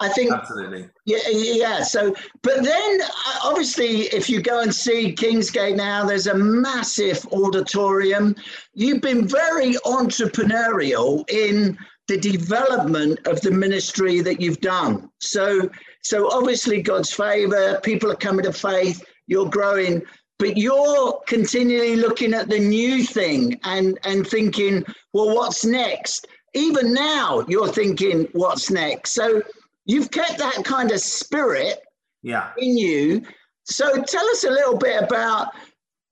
I 0.00 0.08
think. 0.08 0.32
Absolutely. 0.32 0.88
Yeah, 1.06 1.18
yeah. 1.28 1.82
So, 1.82 2.14
but 2.42 2.62
then 2.62 3.00
uh, 3.02 3.38
obviously, 3.42 4.02
if 4.02 4.30
you 4.30 4.40
go 4.40 4.60
and 4.60 4.72
see 4.72 5.12
Kingsgate 5.12 5.76
now, 5.76 6.04
there's 6.04 6.28
a 6.28 6.34
massive 6.34 7.26
auditorium. 7.32 8.36
You've 8.74 9.02
been 9.02 9.26
very 9.26 9.74
entrepreneurial 9.86 11.28
in 11.28 11.76
the 12.08 12.16
development 12.18 13.18
of 13.26 13.40
the 13.40 13.50
ministry 13.50 14.20
that 14.20 14.40
you've 14.40 14.60
done. 14.60 15.10
So, 15.20 15.68
so 16.02 16.30
obviously 16.30 16.80
God's 16.82 17.12
favor, 17.12 17.80
people 17.82 18.12
are 18.12 18.16
coming 18.16 18.44
to 18.44 18.52
faith, 18.52 19.04
you're 19.26 19.50
growing. 19.50 20.02
but 20.38 20.56
you're 20.56 21.20
continually 21.26 21.96
looking 21.96 22.34
at 22.34 22.48
the 22.48 22.58
new 22.58 23.02
thing 23.02 23.58
and 23.64 23.98
and 24.04 24.26
thinking, 24.26 24.84
well, 25.12 25.34
what's 25.34 25.64
next? 25.64 26.26
Even 26.54 26.92
now, 26.92 27.44
you're 27.48 27.68
thinking, 27.68 28.28
what's 28.32 28.70
next? 28.70 29.12
So 29.12 29.42
you've 29.84 30.10
kept 30.10 30.38
that 30.38 30.64
kind 30.64 30.90
of 30.90 31.00
spirit 31.00 31.80
yeah. 32.22 32.50
in 32.58 32.76
you. 32.76 33.22
So 33.64 34.02
tell 34.02 34.26
us 34.28 34.44
a 34.44 34.50
little 34.50 34.76
bit 34.76 35.02
about 35.02 35.48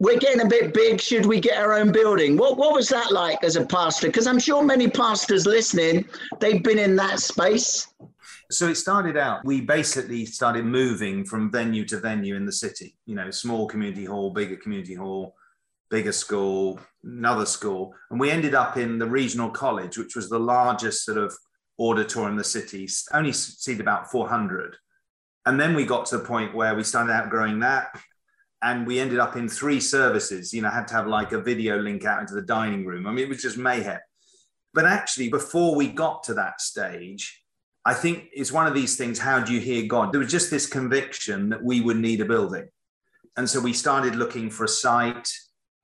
we're 0.01 0.19
getting 0.19 0.41
a 0.41 0.49
bit 0.49 0.75
big. 0.75 1.01
Should 1.01 1.27
we 1.27 1.41
get 1.41 1.57
our 1.57 1.75
own 1.75 1.93
building? 1.93 2.37
What 2.37 2.57
what 2.57 2.75
was 2.75 2.89
that 2.89 3.13
like 3.13 3.43
as 3.45 3.57
a 3.57 3.65
pastor? 3.65 4.09
Because 4.09 4.27
I'm 4.27 4.39
sure 4.39 4.63
many 4.63 4.89
pastors 4.89 5.47
listening, 5.47 6.05
they've 6.41 6.63
been 6.63 6.79
in 6.79 6.97
that 6.97 7.21
space. 7.21 7.89
So 8.51 8.69
it 8.69 8.77
started 8.77 9.17
out, 9.17 9.45
we 9.45 9.61
basically 9.63 10.27
started 10.27 10.65
moving 10.65 11.25
from 11.25 11.51
venue 11.51 11.85
to 11.87 11.99
venue 11.99 12.37
in 12.37 12.45
the 12.45 12.53
city, 12.53 12.97
you 13.07 13.15
know, 13.15 13.31
small 13.31 13.67
community 13.67 14.05
hall, 14.05 14.31
bigger 14.31 14.57
community 14.57 14.95
hall, 14.95 15.35
bigger 15.91 16.13
school, 16.13 16.79
another 17.03 17.47
school. 17.47 17.95
And 18.11 18.21
we 18.21 18.31
ended 18.31 18.55
up 18.55 18.77
in 18.77 18.99
the 18.99 19.07
regional 19.07 19.51
college, 19.51 19.97
which 19.97 20.15
was 20.15 20.29
the 20.29 20.39
largest 20.39 21.05
sort 21.05 21.19
of 21.19 21.35
auditorium 21.79 22.33
in 22.33 22.39
the 22.39 22.45
city, 22.45 22.89
only 23.13 23.33
seated 23.33 23.81
about 23.81 24.11
400. 24.11 24.77
And 25.47 25.59
then 25.59 25.75
we 25.75 25.85
got 25.85 26.07
to 26.07 26.19
the 26.19 26.25
point 26.25 26.55
where 26.55 26.75
we 26.75 26.85
started 26.85 27.13
outgrowing 27.13 27.61
that. 27.61 27.99
And 28.65 28.87
we 28.87 28.99
ended 28.99 29.19
up 29.19 29.37
in 29.37 29.47
three 29.47 29.79
services, 29.79 30.55
you 30.55 30.63
know, 30.63 30.71
had 30.71 30.89
to 30.89 30.95
have 30.95 31.07
like 31.07 31.33
a 31.33 31.41
video 31.41 31.79
link 31.79 32.07
out 32.07 32.23
into 32.23 32.35
the 32.35 32.43
dining 32.43 32.87
room. 32.87 33.07
I 33.07 33.13
mean, 33.13 33.27
it 33.27 33.29
was 33.29 33.43
just 33.43 33.59
mayhem. 33.59 34.01
But 34.73 34.87
actually, 34.87 35.29
before 35.29 35.77
we 35.77 35.87
got 35.89 36.25
to 36.25 36.35
that 36.35 36.63
stage, 36.63 37.43
I 37.85 37.93
think 37.93 38.31
it's 38.33 38.51
one 38.51 38.67
of 38.67 38.73
these 38.73 38.97
things. 38.97 39.19
How 39.19 39.39
do 39.39 39.53
you 39.53 39.61
hear 39.61 39.87
God? 39.87 40.13
There 40.13 40.19
was 40.19 40.31
just 40.31 40.51
this 40.51 40.67
conviction 40.67 41.51
that 41.51 41.63
we 41.63 41.83
would 41.83 41.99
need 41.99 42.23
a 42.23 42.25
building. 42.25 42.67
And 43.37 43.49
so 43.49 43.61
we 43.61 43.75
started 43.75 44.17
looking 44.17 44.49
for 44.49 44.65
a 44.65 44.69
site. 44.69 45.31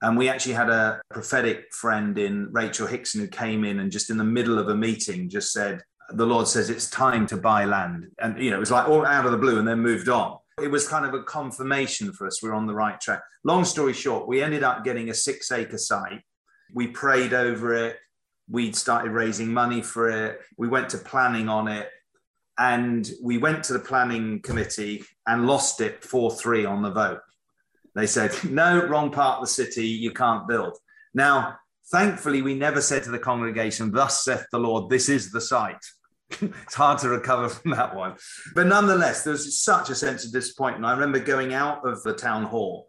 And 0.00 0.16
we 0.16 0.30
actually 0.30 0.54
had 0.54 0.70
a 0.70 1.02
prophetic 1.10 1.74
friend 1.74 2.18
in 2.18 2.48
Rachel 2.50 2.86
Hickson 2.86 3.20
who 3.20 3.28
came 3.28 3.64
in 3.64 3.80
and 3.80 3.92
just 3.92 4.08
in 4.08 4.16
the 4.16 4.24
middle 4.24 4.58
of 4.58 4.70
a 4.70 4.74
meeting 4.74 5.28
just 5.28 5.52
said, 5.52 5.82
The 6.14 6.24
Lord 6.24 6.48
says 6.48 6.70
it's 6.70 6.88
time 6.88 7.26
to 7.26 7.36
buy 7.36 7.66
land. 7.66 8.06
And, 8.18 8.42
you 8.42 8.50
know, 8.50 8.56
it 8.56 8.60
was 8.60 8.70
like 8.70 8.88
all 8.88 9.04
out 9.04 9.26
of 9.26 9.32
the 9.32 9.38
blue 9.38 9.58
and 9.58 9.68
then 9.68 9.80
moved 9.80 10.08
on. 10.08 10.38
It 10.62 10.70
was 10.70 10.88
kind 10.88 11.06
of 11.06 11.14
a 11.14 11.22
confirmation 11.22 12.12
for 12.12 12.26
us. 12.26 12.42
We 12.42 12.48
we're 12.48 12.54
on 12.54 12.66
the 12.66 12.74
right 12.74 13.00
track. 13.00 13.22
Long 13.44 13.64
story 13.64 13.92
short, 13.92 14.28
we 14.28 14.42
ended 14.42 14.62
up 14.62 14.84
getting 14.84 15.10
a 15.10 15.14
six 15.14 15.50
acre 15.50 15.78
site. 15.78 16.22
We 16.74 16.88
prayed 16.88 17.34
over 17.34 17.74
it 17.74 17.96
we'd 18.50 18.74
started 18.74 19.12
raising 19.12 19.52
money 19.52 19.80
for 19.80 20.10
it. 20.10 20.40
We 20.58 20.68
went 20.68 20.90
to 20.90 20.98
planning 20.98 21.48
on 21.48 21.68
it. 21.68 21.88
And 22.58 23.08
we 23.22 23.38
went 23.38 23.64
to 23.64 23.72
the 23.72 23.78
planning 23.78 24.42
committee 24.42 25.04
and 25.26 25.46
lost 25.46 25.80
it 25.80 26.04
4 26.04 26.32
3 26.32 26.66
on 26.66 26.82
the 26.82 26.90
vote. 26.90 27.20
They 27.94 28.06
said, 28.06 28.32
no, 28.44 28.84
wrong 28.86 29.10
part 29.10 29.38
of 29.38 29.44
the 29.44 29.52
city, 29.52 29.86
you 29.86 30.10
can't 30.10 30.46
build. 30.46 30.76
Now, 31.14 31.56
thankfully, 31.90 32.42
we 32.42 32.54
never 32.54 32.82
said 32.82 33.02
to 33.04 33.10
the 33.10 33.18
congregation, 33.18 33.92
Thus 33.92 34.24
saith 34.24 34.44
the 34.52 34.58
Lord, 34.58 34.90
this 34.90 35.08
is 35.08 35.30
the 35.30 35.40
site. 35.40 35.84
it's 36.40 36.74
hard 36.74 36.98
to 37.00 37.08
recover 37.08 37.48
from 37.48 37.72
that 37.72 37.94
one. 37.94 38.16
But 38.54 38.66
nonetheless, 38.66 39.24
there 39.24 39.32
was 39.32 39.58
such 39.60 39.90
a 39.90 39.94
sense 39.94 40.24
of 40.24 40.32
disappointment. 40.32 40.84
I 40.84 40.92
remember 40.92 41.18
going 41.18 41.54
out 41.54 41.86
of 41.86 42.02
the 42.02 42.14
town 42.14 42.44
hall, 42.44 42.86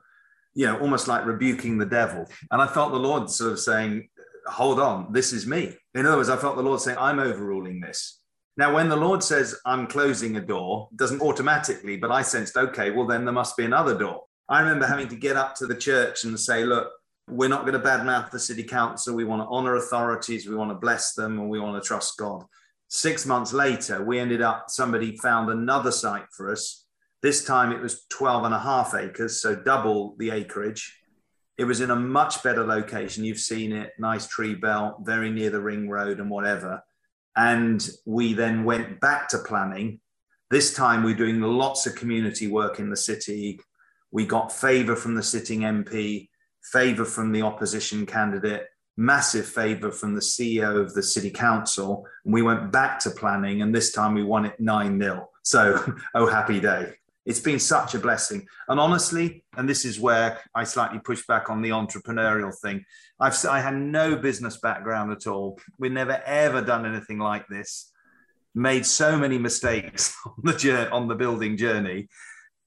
you 0.53 0.65
know, 0.65 0.79
almost 0.79 1.07
like 1.07 1.25
rebuking 1.25 1.77
the 1.77 1.85
devil. 1.85 2.25
And 2.51 2.61
I 2.61 2.67
felt 2.67 2.91
the 2.91 2.99
Lord 2.99 3.29
sort 3.29 3.53
of 3.53 3.59
saying, 3.59 4.09
hold 4.45 4.79
on, 4.79 5.11
this 5.11 5.33
is 5.33 5.47
me. 5.47 5.75
In 5.93 6.05
other 6.05 6.17
words, 6.17 6.29
I 6.29 6.37
felt 6.37 6.55
the 6.55 6.63
Lord 6.63 6.81
saying, 6.81 6.97
I'm 6.99 7.19
overruling 7.19 7.79
this. 7.79 8.19
Now, 8.57 8.73
when 8.75 8.89
the 8.89 8.95
Lord 8.95 9.23
says, 9.23 9.55
I'm 9.65 9.87
closing 9.87 10.35
a 10.35 10.41
door, 10.41 10.89
it 10.91 10.97
doesn't 10.97 11.21
automatically, 11.21 11.97
but 11.97 12.11
I 12.11 12.21
sensed, 12.21 12.57
okay, 12.57 12.91
well, 12.91 13.07
then 13.07 13.23
there 13.23 13.33
must 13.33 13.55
be 13.55 13.63
another 13.63 13.97
door. 13.97 14.23
I 14.49 14.59
remember 14.59 14.85
having 14.85 15.07
to 15.07 15.15
get 15.15 15.37
up 15.37 15.55
to 15.55 15.67
the 15.67 15.75
church 15.75 16.25
and 16.25 16.37
say, 16.37 16.65
look, 16.65 16.91
we're 17.29 17.49
not 17.49 17.61
going 17.61 17.73
to 17.73 17.87
badmouth 17.87 18.29
the 18.29 18.39
city 18.39 18.63
council. 18.63 19.15
We 19.15 19.23
want 19.23 19.41
to 19.41 19.47
honor 19.47 19.75
authorities. 19.75 20.47
We 20.47 20.55
want 20.55 20.71
to 20.71 20.75
bless 20.75 21.13
them 21.13 21.39
and 21.39 21.49
we 21.49 21.59
want 21.59 21.81
to 21.81 21.87
trust 21.87 22.17
God. 22.17 22.43
Six 22.93 23.25
months 23.25 23.53
later, 23.53 24.03
we 24.03 24.19
ended 24.19 24.41
up, 24.41 24.65
somebody 24.67 25.15
found 25.15 25.49
another 25.49 25.91
site 25.93 26.25
for 26.35 26.51
us. 26.51 26.85
This 27.21 27.45
time 27.45 27.71
it 27.71 27.79
was 27.79 28.05
12 28.09 28.43
and 28.43 28.53
a 28.53 28.59
half 28.59 28.93
acres, 28.93 29.41
so 29.41 29.55
double 29.55 30.17
the 30.19 30.31
acreage. 30.31 30.99
It 31.57 31.63
was 31.63 31.79
in 31.79 31.89
a 31.89 31.95
much 31.95 32.43
better 32.43 32.65
location. 32.65 33.23
You've 33.23 33.39
seen 33.39 33.71
it, 33.71 33.91
nice 33.97 34.27
tree 34.27 34.55
belt, 34.55 34.97
very 35.03 35.29
near 35.29 35.49
the 35.49 35.61
ring 35.61 35.89
road 35.89 36.19
and 36.19 36.29
whatever. 36.29 36.83
And 37.37 37.89
we 38.05 38.33
then 38.33 38.65
went 38.65 38.99
back 38.99 39.29
to 39.29 39.37
planning. 39.37 40.01
This 40.49 40.73
time 40.73 41.03
we're 41.03 41.15
doing 41.15 41.39
lots 41.39 41.87
of 41.87 41.95
community 41.95 42.49
work 42.49 42.77
in 42.77 42.89
the 42.89 42.97
city. 42.97 43.61
We 44.11 44.25
got 44.25 44.51
favor 44.51 44.97
from 44.97 45.15
the 45.15 45.23
sitting 45.23 45.61
MP, 45.61 46.27
favor 46.61 47.05
from 47.05 47.31
the 47.31 47.43
opposition 47.43 48.05
candidate, 48.05 48.65
massive 48.97 49.45
favor 49.45 49.91
from 49.91 50.13
the 50.13 50.21
CEO 50.21 50.79
of 50.79 50.93
the 50.93 51.03
city 51.03 51.29
council. 51.29 52.05
And 52.25 52.33
we 52.33 52.41
went 52.41 52.71
back 52.71 52.99
to 52.99 53.11
planning, 53.11 53.61
and 53.61 53.73
this 53.73 53.91
time 53.91 54.13
we 54.13 54.23
won 54.23 54.45
it 54.45 54.59
9 54.59 54.99
0. 54.99 55.29
So, 55.43 55.93
oh, 56.15 56.27
happy 56.27 56.59
day. 56.59 56.93
It's 57.25 57.39
been 57.39 57.59
such 57.59 57.93
a 57.93 57.99
blessing. 57.99 58.47
And 58.67 58.79
honestly, 58.79 59.43
and 59.55 59.69
this 59.69 59.85
is 59.85 59.99
where 59.99 60.39
I 60.55 60.63
slightly 60.63 60.99
push 60.99 61.25
back 61.27 61.49
on 61.49 61.61
the 61.61 61.69
entrepreneurial 61.69 62.53
thing. 62.63 62.83
I've 63.19 63.37
I 63.45 63.59
had 63.59 63.75
no 63.75 64.15
business 64.15 64.57
background 64.57 65.11
at 65.11 65.27
all. 65.27 65.59
We've 65.77 65.91
never 65.91 66.21
ever 66.25 66.61
done 66.61 66.85
anything 66.85 67.19
like 67.19 67.47
this. 67.47 67.91
Made 68.55 68.85
so 68.85 69.17
many 69.17 69.37
mistakes 69.37 70.15
on 70.25 70.33
the 70.43 70.53
journey, 70.53 70.89
on 70.89 71.07
the 71.07 71.15
building 71.15 71.57
journey, 71.57 72.09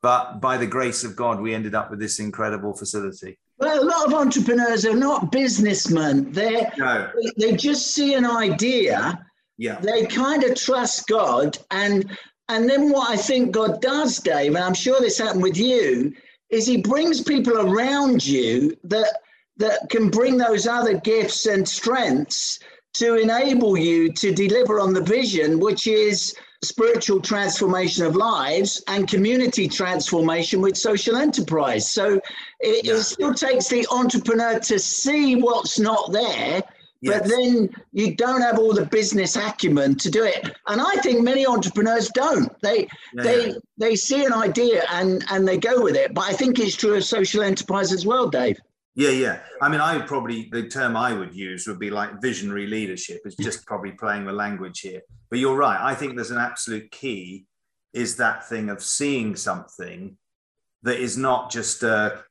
but 0.04 0.40
by 0.40 0.58
the 0.58 0.66
grace 0.66 1.02
of 1.02 1.16
God, 1.16 1.40
we 1.40 1.54
ended 1.54 1.74
up 1.74 1.90
with 1.90 1.98
this 1.98 2.20
incredible 2.20 2.74
facility. 2.74 3.38
Well, 3.58 3.82
a 3.82 3.86
lot 3.86 4.06
of 4.06 4.14
entrepreneurs 4.14 4.84
are 4.84 4.96
not 4.96 5.30
businessmen. 5.30 6.32
They 6.32 6.66
no. 6.76 7.10
they 7.36 7.52
just 7.52 7.92
see 7.92 8.14
an 8.14 8.26
idea. 8.26 9.24
Yeah. 9.58 9.78
They 9.80 10.06
kind 10.06 10.42
of 10.42 10.56
trust 10.56 11.06
God 11.06 11.56
and 11.70 12.16
and 12.48 12.68
then 12.68 12.90
what 12.90 13.10
I 13.10 13.16
think 13.16 13.52
God 13.52 13.80
does, 13.80 14.18
Dave, 14.18 14.54
and 14.54 14.64
I'm 14.64 14.74
sure 14.74 15.00
this 15.00 15.18
happened 15.18 15.42
with 15.42 15.56
you, 15.56 16.12
is 16.50 16.66
he 16.66 16.76
brings 16.76 17.22
people 17.22 17.58
around 17.58 18.24
you 18.26 18.76
that 18.84 19.18
that 19.56 19.88
can 19.88 20.10
bring 20.10 20.36
those 20.36 20.66
other 20.66 20.98
gifts 20.98 21.46
and 21.46 21.66
strengths 21.66 22.58
to 22.94 23.16
enable 23.16 23.76
you 23.76 24.12
to 24.12 24.32
deliver 24.32 24.80
on 24.80 24.92
the 24.92 25.02
vision, 25.02 25.58
which 25.58 25.86
is 25.86 26.34
spiritual 26.62 27.20
transformation 27.20 28.06
of 28.06 28.16
lives 28.16 28.82
and 28.88 29.06
community 29.06 29.68
transformation 29.68 30.60
with 30.60 30.76
social 30.76 31.16
enterprise. 31.16 31.90
So 31.90 32.20
it, 32.60 32.84
yeah. 32.84 32.94
it 32.94 33.02
still 33.02 33.34
takes 33.34 33.68
the 33.68 33.86
entrepreneur 33.90 34.58
to 34.60 34.78
see 34.78 35.36
what's 35.36 35.78
not 35.78 36.12
there 36.12 36.62
Yes. 37.04 37.20
But 37.20 37.28
then 37.28 37.68
you 37.92 38.14
don't 38.14 38.40
have 38.40 38.58
all 38.58 38.72
the 38.72 38.86
business 38.86 39.36
acumen 39.36 39.96
to 39.96 40.10
do 40.10 40.24
it. 40.24 40.56
And 40.66 40.80
I 40.80 40.94
think 41.02 41.22
many 41.22 41.46
entrepreneurs 41.46 42.08
don't. 42.08 42.50
They 42.62 42.88
yeah, 43.12 43.22
they 43.22 43.54
they 43.76 43.94
see 43.94 44.24
an 44.24 44.32
idea 44.32 44.84
and 44.90 45.22
and 45.30 45.46
they 45.46 45.58
go 45.58 45.82
with 45.82 45.96
it. 45.96 46.14
But 46.14 46.24
I 46.24 46.32
think 46.32 46.58
it's 46.58 46.74
true 46.74 46.94
of 46.94 47.04
social 47.04 47.42
enterprise 47.42 47.92
as 47.92 48.06
well, 48.06 48.30
Dave. 48.30 48.58
Yeah, 48.96 49.10
yeah. 49.10 49.40
I 49.60 49.68
mean, 49.68 49.80
I 49.80 49.96
would 49.96 50.06
probably 50.06 50.48
the 50.52 50.68
term 50.68 50.96
I 50.96 51.12
would 51.12 51.34
use 51.34 51.66
would 51.66 51.80
be 51.80 51.90
like 51.90 52.22
visionary 52.22 52.66
leadership. 52.66 53.22
Is 53.24 53.34
just 53.34 53.66
probably 53.66 53.92
playing 53.92 54.24
the 54.24 54.32
language 54.32 54.80
here. 54.80 55.02
But 55.30 55.40
you're 55.40 55.56
right. 55.56 55.80
I 55.80 55.94
think 55.94 56.14
there's 56.14 56.30
an 56.30 56.38
absolute 56.38 56.90
key 56.92 57.46
is 57.92 58.16
that 58.16 58.48
thing 58.48 58.68
of 58.70 58.82
seeing 58.82 59.36
something 59.36 60.16
that 60.82 60.98
is 60.98 61.16
not 61.16 61.50
just 61.50 61.82
a 61.82 62.22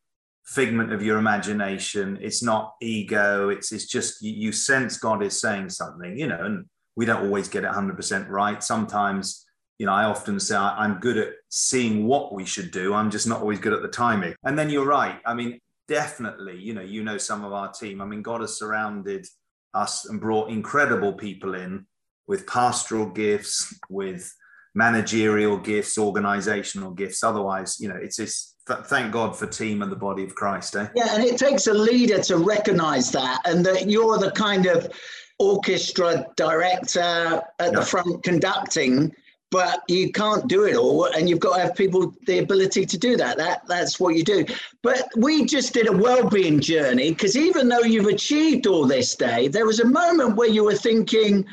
figment 0.46 0.94
of 0.94 1.02
your 1.02 1.18
imagination. 1.18 2.18
It's 2.22 2.44
not 2.44 2.76
ego. 2.82 3.50
It's 3.50 3.72
it's 3.72 3.88
just 3.88 4.22
you, 4.22 4.34
you 4.34 4.52
sense 4.52 4.98
God 4.98 5.24
is 5.24 5.40
saying 5.40 5.70
something, 5.70 6.18
you 6.18 6.28
know, 6.28 6.46
and 6.46 6.66
we 6.96 7.06
don't 7.06 7.26
always 7.26 7.48
get 7.48 7.64
it 7.64 7.72
100% 7.72 8.30
right. 8.30 8.64
Sometimes, 8.64 9.46
you 9.80 9.86
know, 9.86 9.94
I 9.94 10.04
often 10.04 10.40
say 10.40 10.56
I'm 10.56 11.00
good 11.00 11.18
at 11.18 11.30
seeing 11.50 12.06
what 12.06 12.34
we 12.34 12.46
should 12.46 12.72
do. 12.72 12.94
I'm 12.94 13.10
just 13.10 13.28
not 13.28 13.42
always 13.42 13.60
good 13.60 13.74
at 13.74 13.82
the 13.82 13.88
timing. 13.88 14.36
And 14.44 14.58
then 14.58 14.70
you're 14.70 14.86
right. 14.86 15.20
I 15.26 15.34
mean, 15.34 15.60
definitely, 15.88 16.58
you 16.60 16.74
know, 16.74 16.82
you 16.82 17.04
know 17.04 17.18
some 17.18 17.44
of 17.44 17.54
our 17.54 17.72
team. 17.72 18.02
I 18.02 18.06
mean, 18.06 18.22
God 18.22 18.42
has 18.42 18.58
surrounded 18.58 19.26
us 19.74 20.06
and 20.06 20.20
brought 20.20 20.50
incredible 20.50 21.14
people 21.14 21.56
in 21.56 21.86
with 22.28 22.48
pastoral 22.48 23.08
gifts, 23.08 23.78
with 23.90 24.34
managerial 24.76 25.58
gifts, 25.58 25.98
organizational 25.98 26.92
gifts. 26.92 27.24
Otherwise, 27.24 27.78
you 27.80 27.90
know, 27.90 28.00
it's 28.02 28.18
this 28.18 28.56
thank 28.86 29.12
God 29.12 29.36
for 29.36 29.46
team 29.46 29.82
and 29.82 29.92
the 29.92 29.96
body 29.96 30.24
of 30.24 30.36
Christ. 30.36 30.76
Eh? 30.76 30.88
Yeah, 30.96 31.14
and 31.16 31.24
it 31.24 31.38
takes 31.38 31.68
a 31.68 31.74
leader 31.74 32.20
to 32.24 32.38
recognize 32.38 33.12
that, 33.12 33.42
and 33.46 33.66
that 33.66 33.90
you're 33.90 34.18
the 34.18 34.32
kind 34.32 34.66
of 34.66 34.92
orchestra 35.40 36.26
director 36.38 37.00
at 37.02 37.44
yeah. 37.60 37.70
the 37.72 37.82
front 37.82 38.24
conducting. 38.24 39.14
But 39.54 39.84
you 39.88 40.12
can't 40.12 40.48
do 40.48 40.64
it 40.64 40.76
all, 40.76 41.06
and 41.06 41.30
you've 41.30 41.40
got 41.40 41.58
to 41.58 41.62
have 41.62 41.76
people 41.76 42.12
the 42.26 42.40
ability 42.40 42.88
to 42.88 42.98
do 42.98 43.16
that. 43.18 43.38
That 43.38 43.62
that's 43.68 44.00
what 44.00 44.16
you 44.16 44.24
do. 44.24 44.48
But 44.82 45.08
we 45.16 45.46
just 45.46 45.76
did 45.76 45.88
a 45.88 45.96
well-being 45.96 46.60
journey 46.60 47.12
because 47.12 47.38
even 47.38 47.70
though 47.70 47.88
you've 47.92 48.08
achieved 48.08 48.66
all 48.66 48.88
this, 48.88 49.16
day, 49.16 49.48
there 49.48 49.68
was 49.68 49.80
a 49.80 49.86
moment 49.86 50.38
where 50.38 50.50
you 50.50 50.64
were 50.64 50.74
thinking, 50.90 51.46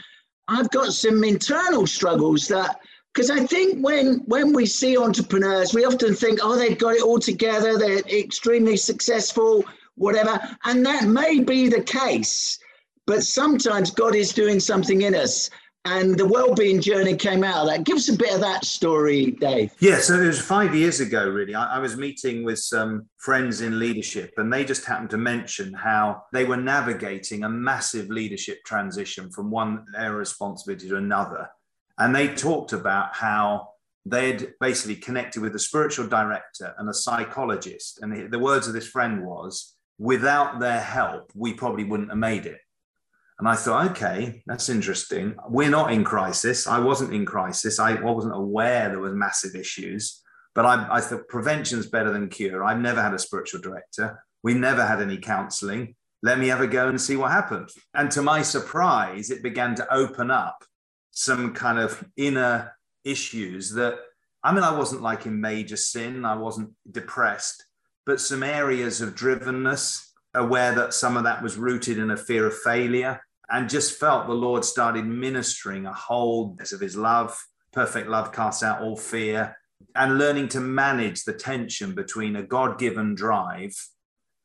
"I've 0.48 0.70
got 0.70 0.94
some 0.94 1.22
internal 1.24 1.86
struggles 1.86 2.48
that 2.48 2.80
because 3.12 3.30
I 3.30 3.44
think 3.44 3.84
when 3.84 4.22
when 4.26 4.54
we 4.54 4.64
see 4.64 4.96
entrepreneurs, 4.96 5.74
we 5.74 5.84
often 5.84 6.14
think, 6.14 6.40
oh, 6.42 6.56
they've 6.56 6.78
got 6.78 6.94
it 6.94 7.02
all 7.02 7.18
together, 7.18 7.76
they're 7.76 7.98
extremely 7.98 8.78
successful, 8.78 9.62
whatever, 9.96 10.40
and 10.64 10.86
that 10.86 11.04
may 11.04 11.40
be 11.40 11.68
the 11.68 11.82
case. 11.82 12.58
But 13.06 13.24
sometimes 13.24 13.90
God 13.90 14.14
is 14.14 14.32
doing 14.32 14.58
something 14.58 15.02
in 15.02 15.14
us. 15.14 15.50
And 15.86 16.18
the 16.18 16.26
well-being 16.26 16.80
journey 16.80 17.16
came 17.16 17.42
out 17.42 17.62
of 17.62 17.68
that. 17.68 17.84
Give 17.84 17.96
us 17.96 18.10
a 18.10 18.16
bit 18.16 18.34
of 18.34 18.40
that 18.40 18.66
story, 18.66 19.30
Dave. 19.30 19.72
Yeah, 19.80 19.98
so 19.98 20.20
it 20.20 20.26
was 20.26 20.40
five 20.40 20.74
years 20.74 21.00
ago, 21.00 21.26
really. 21.26 21.54
I, 21.54 21.76
I 21.76 21.78
was 21.78 21.96
meeting 21.96 22.44
with 22.44 22.58
some 22.58 23.08
friends 23.16 23.62
in 23.62 23.78
leadership, 23.78 24.34
and 24.36 24.52
they 24.52 24.64
just 24.64 24.84
happened 24.84 25.10
to 25.10 25.18
mention 25.18 25.72
how 25.72 26.24
they 26.32 26.44
were 26.44 26.58
navigating 26.58 27.44
a 27.44 27.48
massive 27.48 28.10
leadership 28.10 28.62
transition 28.64 29.30
from 29.30 29.50
one 29.50 29.86
area 29.96 30.12
responsibility 30.12 30.88
to 30.88 30.96
another 30.96 31.48
and 32.00 32.16
they 32.16 32.28
talked 32.28 32.72
about 32.72 33.14
how 33.14 33.68
they'd 34.06 34.54
basically 34.58 34.96
connected 34.96 35.42
with 35.42 35.54
a 35.54 35.58
spiritual 35.58 36.06
director 36.06 36.74
and 36.78 36.88
a 36.88 36.94
psychologist. 36.94 38.00
And 38.00 38.10
the, 38.10 38.26
the 38.26 38.38
words 38.38 38.66
of 38.66 38.72
this 38.72 38.88
friend 38.88 39.24
was, 39.24 39.74
without 39.98 40.58
their 40.58 40.80
help, 40.80 41.30
we 41.34 41.52
probably 41.52 41.84
wouldn't 41.84 42.08
have 42.08 42.18
made 42.18 42.46
it. 42.46 42.58
And 43.40 43.48
I 43.48 43.57
thought, 43.57 43.92
okay, 43.92 44.42
that's 44.44 44.68
interesting. 44.68 45.35
We're 45.48 45.70
not 45.70 45.92
in 45.92 46.05
crisis. 46.05 46.66
I 46.66 46.79
wasn't 46.79 47.14
in 47.14 47.24
crisis. 47.24 47.81
I 47.81 47.94
wasn't 47.94 48.37
aware 48.37 48.90
there 48.90 48.98
was 48.98 49.14
massive 49.14 49.55
issues. 49.55 50.20
But 50.55 50.66
I, 50.66 50.87
I 50.90 51.00
thought 51.00 51.26
prevention 51.26 51.79
is 51.79 51.87
better 51.87 52.12
than 52.12 52.29
cure. 52.29 52.62
I've 52.62 52.81
never 52.81 53.00
had 53.00 53.14
a 53.14 53.18
spiritual 53.18 53.62
director. 53.62 54.22
We 54.42 54.53
never 54.53 54.85
had 54.85 55.00
any 55.00 55.16
counseling. 55.16 55.94
Let 56.22 56.38
me 56.38 56.48
have 56.48 56.61
a 56.61 56.66
go 56.66 56.88
and 56.88 57.00
see 57.00 57.16
what 57.16 57.31
happens. 57.31 57.74
And 57.94 58.11
to 58.11 58.20
my 58.20 58.42
surprise, 58.42 59.31
it 59.31 59.42
began 59.42 59.74
to 59.76 59.90
open 59.90 60.31
up 60.31 60.62
some 61.11 61.55
kind 61.55 61.79
of 61.79 62.05
inner 62.18 62.76
issues 63.05 63.72
that 63.72 64.00
I 64.42 64.53
mean, 64.53 64.64
I 64.64 64.76
wasn't 64.76 65.03
like 65.03 65.26
in 65.26 65.40
major 65.40 65.76
sin, 65.76 66.24
I 66.24 66.35
wasn't 66.35 66.70
depressed, 66.90 67.64
but 68.07 68.20
some 68.20 68.42
areas 68.42 69.00
of 69.00 69.14
drivenness, 69.14 70.07
aware 70.35 70.74
that 70.74 70.94
some 70.94 71.16
of 71.16 71.24
that 71.24 71.42
was 71.42 71.57
rooted 71.57 71.98
in 71.98 72.11
a 72.11 72.16
fear 72.16 72.46
of 72.46 72.57
failure, 72.57 73.20
and 73.50 73.68
just 73.68 73.98
felt 73.98 74.26
the 74.26 74.32
Lord 74.32 74.64
started 74.64 75.06
ministering 75.06 75.86
a 75.86 75.92
whole 75.92 76.56
of 76.72 76.80
his 76.80 76.96
love. 76.96 77.36
Perfect 77.72 78.08
love 78.08 78.32
casts 78.32 78.62
out 78.62 78.82
all 78.82 78.96
fear, 78.96 79.56
and 79.94 80.18
learning 80.18 80.48
to 80.48 80.60
manage 80.60 81.24
the 81.24 81.32
tension 81.32 81.94
between 81.94 82.36
a 82.36 82.42
God 82.42 82.78
given 82.78 83.14
drive 83.14 83.74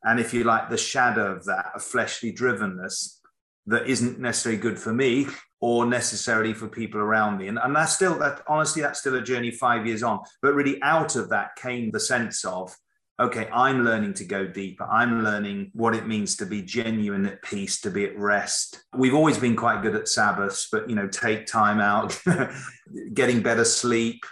and, 0.02 0.20
if 0.20 0.32
you 0.32 0.44
like, 0.44 0.70
the 0.70 0.78
shadow 0.78 1.32
of 1.32 1.44
that, 1.46 1.72
a 1.74 1.80
fleshly 1.80 2.32
drivenness 2.32 3.18
that 3.66 3.86
isn't 3.86 4.20
necessarily 4.20 4.60
good 4.60 4.78
for 4.78 4.92
me 4.92 5.26
or 5.60 5.84
necessarily 5.86 6.54
for 6.54 6.68
people 6.68 7.00
around 7.00 7.38
me. 7.38 7.48
And, 7.48 7.58
and 7.58 7.74
that's 7.74 7.94
still 7.94 8.16
that 8.18 8.42
honestly, 8.46 8.82
that's 8.82 9.00
still 9.00 9.16
a 9.16 9.22
journey 9.22 9.50
five 9.50 9.86
years 9.86 10.02
on. 10.02 10.20
But 10.42 10.54
really 10.54 10.80
out 10.82 11.16
of 11.16 11.30
that 11.30 11.56
came 11.56 11.90
the 11.90 12.00
sense 12.00 12.44
of, 12.44 12.76
okay, 13.18 13.48
I'm 13.52 13.84
learning 13.84 14.14
to 14.14 14.24
go 14.24 14.46
deeper. 14.46 14.84
I'm 14.84 15.24
learning 15.24 15.70
what 15.72 15.94
it 15.94 16.06
means 16.06 16.36
to 16.36 16.46
be 16.46 16.62
genuine 16.62 17.26
at 17.26 17.42
peace, 17.42 17.80
to 17.82 17.90
be 17.90 18.04
at 18.04 18.18
rest. 18.18 18.84
We've 18.94 19.14
always 19.14 19.38
been 19.38 19.56
quite 19.56 19.82
good 19.82 19.94
at 19.94 20.08
Sabbaths, 20.08 20.68
but 20.70 20.88
you 20.88 20.96
know, 20.96 21.08
take 21.08 21.46
time 21.46 21.80
out, 21.80 22.20
getting 23.14 23.42
better 23.42 23.64
sleep. 23.64 24.24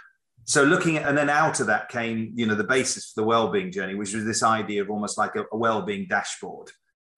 So 0.45 0.63
looking 0.63 0.97
at, 0.97 1.09
and 1.09 1.17
then 1.17 1.29
out 1.29 1.59
of 1.59 1.67
that 1.67 1.89
came, 1.89 2.31
you 2.35 2.45
know, 2.45 2.53
the 2.53 2.63
basis 2.63 3.11
for 3.11 3.21
the 3.21 3.27
well-being 3.27 3.71
journey, 3.71 3.95
which 3.95 4.13
was 4.13 4.25
this 4.25 4.43
idea 4.43 4.83
of 4.83 4.91
almost 4.91 5.17
like 5.17 5.35
a, 5.35 5.45
a 5.51 5.57
well-being 5.57 6.05
dashboard 6.07 6.69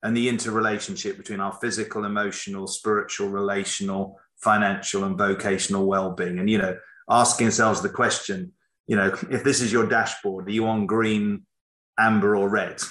and 0.04 0.16
the 0.16 0.30
interrelationship 0.30 1.18
between 1.18 1.42
our 1.42 1.52
physical, 1.52 2.06
emotional, 2.06 2.68
spiritual, 2.68 3.28
relational, 3.28 4.18
financial, 4.38 5.04
and 5.04 5.18
vocational 5.18 5.86
well-being. 5.86 6.40
And 6.40 6.50
you 6.50 6.60
know, 6.60 6.78
asking 7.10 7.48
ourselves 7.48 7.82
the 7.82 7.90
question, 7.90 8.54
you 8.88 8.96
know, 8.96 9.14
if 9.30 9.44
this 9.44 9.62
is 9.62 9.74
your 9.74 9.88
dashboard, 9.88 10.48
are 10.48 10.52
you 10.52 10.66
on 10.66 10.86
green, 10.86 11.46
amber, 12.00 12.36
or 12.36 12.50
red? 12.50 12.82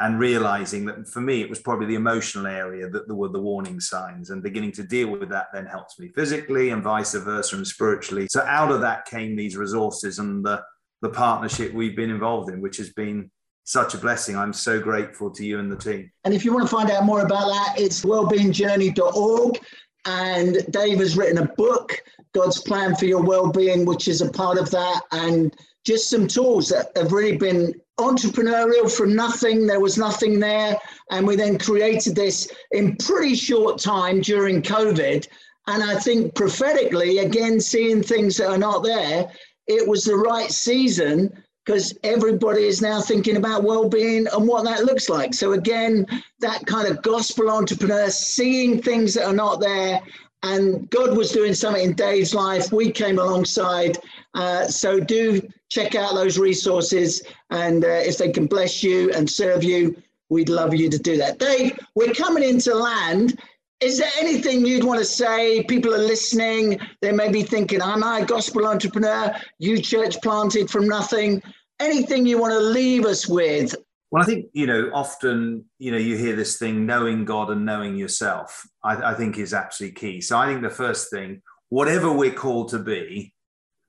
And 0.00 0.18
realizing 0.18 0.86
that 0.86 1.06
for 1.08 1.20
me, 1.20 1.40
it 1.40 1.48
was 1.48 1.60
probably 1.60 1.86
the 1.86 1.94
emotional 1.94 2.46
area 2.46 2.90
that 2.90 3.06
there 3.06 3.16
were 3.16 3.28
the 3.28 3.40
warning 3.40 3.80
signs, 3.80 4.30
and 4.30 4.42
beginning 4.42 4.72
to 4.72 4.82
deal 4.82 5.08
with 5.08 5.28
that 5.28 5.48
then 5.52 5.66
helps 5.66 5.98
me 5.98 6.08
physically 6.08 6.70
and 6.70 6.82
vice 6.82 7.14
versa 7.14 7.56
and 7.56 7.66
spiritually. 7.66 8.26
So 8.28 8.42
out 8.42 8.72
of 8.72 8.80
that 8.80 9.06
came 9.06 9.36
these 9.36 9.56
resources 9.56 10.18
and 10.18 10.44
the 10.44 10.62
the 11.04 11.10
partnership 11.10 11.72
we've 11.74 11.94
been 11.94 12.10
involved 12.10 12.50
in, 12.50 12.62
which 12.62 12.78
has 12.78 12.90
been 12.94 13.30
such 13.64 13.94
a 13.94 13.98
blessing. 13.98 14.36
I'm 14.36 14.54
so 14.54 14.80
grateful 14.80 15.30
to 15.32 15.44
you 15.44 15.58
and 15.58 15.70
the 15.70 15.76
team. 15.76 16.10
And 16.24 16.32
if 16.32 16.44
you 16.44 16.52
want 16.52 16.68
to 16.68 16.74
find 16.74 16.90
out 16.90 17.04
more 17.04 17.20
about 17.20 17.46
that, 17.46 17.74
it's 17.78 18.04
wellbeingjourney.org. 18.04 19.58
And 20.06 20.66
Dave 20.70 20.98
has 20.98 21.16
written 21.16 21.38
a 21.38 21.48
book, 21.56 21.98
God's 22.34 22.62
Plan 22.62 22.96
for 22.96 23.04
Your 23.04 23.22
Wellbeing, 23.22 23.84
which 23.84 24.08
is 24.08 24.22
a 24.22 24.30
part 24.30 24.58
of 24.58 24.70
that. 24.70 25.02
And 25.12 25.54
just 25.84 26.08
some 26.08 26.26
tools 26.26 26.70
that 26.70 26.88
have 26.96 27.12
really 27.12 27.36
been 27.36 27.74
entrepreneurial 27.98 28.90
from 28.90 29.14
nothing. 29.14 29.66
There 29.66 29.80
was 29.80 29.98
nothing 29.98 30.40
there. 30.40 30.76
And 31.10 31.26
we 31.26 31.36
then 31.36 31.58
created 31.58 32.14
this 32.14 32.50
in 32.72 32.96
pretty 32.96 33.34
short 33.34 33.80
time 33.80 34.20
during 34.20 34.62
COVID. 34.62 35.26
And 35.66 35.82
I 35.82 35.98
think 35.98 36.34
prophetically, 36.34 37.18
again, 37.18 37.60
seeing 37.60 38.02
things 38.02 38.36
that 38.36 38.50
are 38.50 38.58
not 38.58 38.82
there, 38.82 39.30
it 39.66 39.88
was 39.88 40.04
the 40.04 40.16
right 40.16 40.50
season 40.50 41.32
because 41.64 41.96
everybody 42.04 42.64
is 42.64 42.82
now 42.82 43.00
thinking 43.00 43.36
about 43.36 43.64
well-being 43.64 44.26
and 44.26 44.46
what 44.46 44.64
that 44.64 44.84
looks 44.84 45.08
like 45.08 45.32
so 45.32 45.52
again 45.52 46.06
that 46.40 46.64
kind 46.66 46.86
of 46.86 47.00
gospel 47.02 47.50
entrepreneur 47.50 48.10
seeing 48.10 48.82
things 48.82 49.14
that 49.14 49.24
are 49.24 49.32
not 49.32 49.60
there 49.60 50.00
and 50.42 50.90
god 50.90 51.16
was 51.16 51.32
doing 51.32 51.54
something 51.54 51.84
in 51.84 51.94
dave's 51.94 52.34
life 52.34 52.70
we 52.70 52.90
came 52.90 53.18
alongside 53.18 53.98
uh, 54.34 54.66
so 54.66 55.00
do 55.00 55.40
check 55.74 55.94
out 55.94 56.14
those 56.14 56.38
resources 56.38 57.22
and 57.50 57.84
uh, 57.84 57.88
if 57.88 58.16
they 58.18 58.30
can 58.30 58.46
bless 58.46 58.82
you 58.82 59.10
and 59.12 59.28
serve 59.28 59.62
you 59.64 59.94
we'd 60.28 60.48
love 60.48 60.74
you 60.74 60.88
to 60.88 60.98
do 60.98 61.16
that 61.16 61.38
dave 61.38 61.78
we're 61.94 62.12
coming 62.12 62.42
into 62.42 62.74
land 62.74 63.38
is 63.84 63.98
there 63.98 64.10
anything 64.18 64.64
you'd 64.64 64.84
want 64.84 65.00
to 65.00 65.04
say? 65.04 65.62
People 65.64 65.94
are 65.94 65.98
listening. 65.98 66.80
They 67.02 67.12
may 67.12 67.30
be 67.30 67.42
thinking, 67.42 67.82
Am 67.82 68.02
I 68.02 68.20
a 68.20 68.24
gospel 68.24 68.66
entrepreneur? 68.66 69.34
You 69.58 69.78
church 69.78 70.22
planted 70.22 70.70
from 70.70 70.88
nothing. 70.88 71.42
Anything 71.80 72.24
you 72.24 72.38
want 72.38 72.54
to 72.54 72.60
leave 72.60 73.04
us 73.04 73.28
with? 73.28 73.74
Well, 74.10 74.22
I 74.22 74.26
think, 74.26 74.46
you 74.52 74.66
know, 74.66 74.90
often, 74.94 75.66
you 75.78 75.90
know, 75.90 75.98
you 75.98 76.16
hear 76.16 76.34
this 76.34 76.56
thing, 76.56 76.86
knowing 76.86 77.26
God 77.26 77.50
and 77.50 77.66
knowing 77.66 77.96
yourself, 77.96 78.66
I, 78.82 79.10
I 79.10 79.14
think 79.14 79.36
is 79.36 79.52
absolutely 79.52 79.96
key. 79.96 80.20
So 80.22 80.38
I 80.38 80.46
think 80.46 80.62
the 80.62 80.70
first 80.70 81.10
thing, 81.10 81.42
whatever 81.68 82.10
we're 82.10 82.32
called 82.32 82.68
to 82.70 82.78
be, 82.78 83.33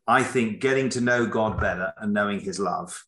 I 0.08 0.24
think 0.24 0.62
getting 0.62 0.90
to 0.90 1.02
know 1.02 1.26
God 1.26 1.60
better 1.60 1.94
and 1.98 2.14
knowing 2.14 2.40
his 2.40 2.60
love 2.60 3.04